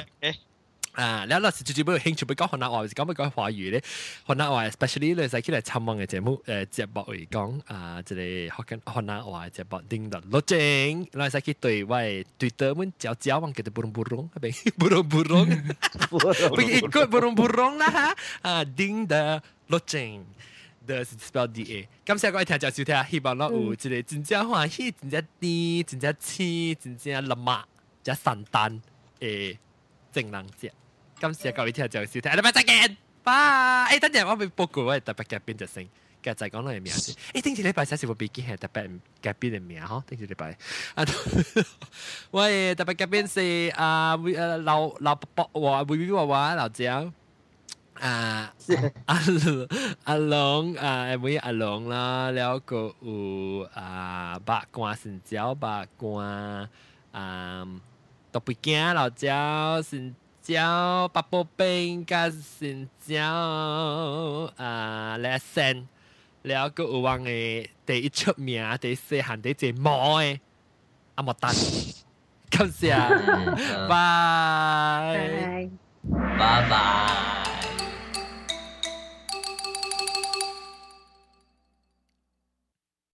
[0.99, 3.82] 啊，你有时最主要兴趣要讲河南话，还是讲要讲华语咧？
[4.26, 15.74] 河南话 especially 你使起嚟参望嘅节目，诶节目嚟讲啊，即系学紧河南话嘅节目，叮到落正，你使去对位对德文教教往叫做 burung burung，系咪 burung burung？
[16.11, 16.18] 不
[16.62, 17.86] ikut burung burung 啦
[18.42, 20.22] 吓，啊叮的 logic
[20.86, 27.68] 感 the spell D A 今次各位听众收听啊希望我，有一个真正欢喜，真正的，真正黐，真正啊立
[28.03, 28.82] 加，圣诞
[29.20, 29.57] 欸
[30.11, 30.76] 正能量。
[31.20, 32.97] 今次各位听众收听啊，礼拜再见。
[33.24, 35.88] 拜，诶，等阵，我未 book，我特别夹边就行。
[36.22, 38.89] 今日讲到诶名先，诶，听住礼拜三，先会 pick 嘅，特别
[39.22, 40.57] 改边的名哈，听住礼拜。
[40.95, 41.05] 啊，
[42.32, 44.18] 喂，特别夹边是啊，
[44.66, 47.14] 老老伯卜哇，薇薇娃娃，老蒋。
[47.99, 48.53] 啊，
[49.05, 49.67] 阿龙
[50.03, 56.23] 阿龙啊，唔阿龙啦，了个有啊，八卦神教八卦
[57.11, 57.65] 啊，
[58.31, 63.23] 都不惊老教神教八宝饼加神教
[64.57, 65.85] 啊，lesson，
[66.41, 70.41] 了个有王诶，第一出名，第一细汉，第一毛诶，
[71.15, 71.53] 阿莫丹，
[72.49, 72.93] 感谢，
[73.87, 75.69] 拜拜。
[76.37, 77.53] 拜拜。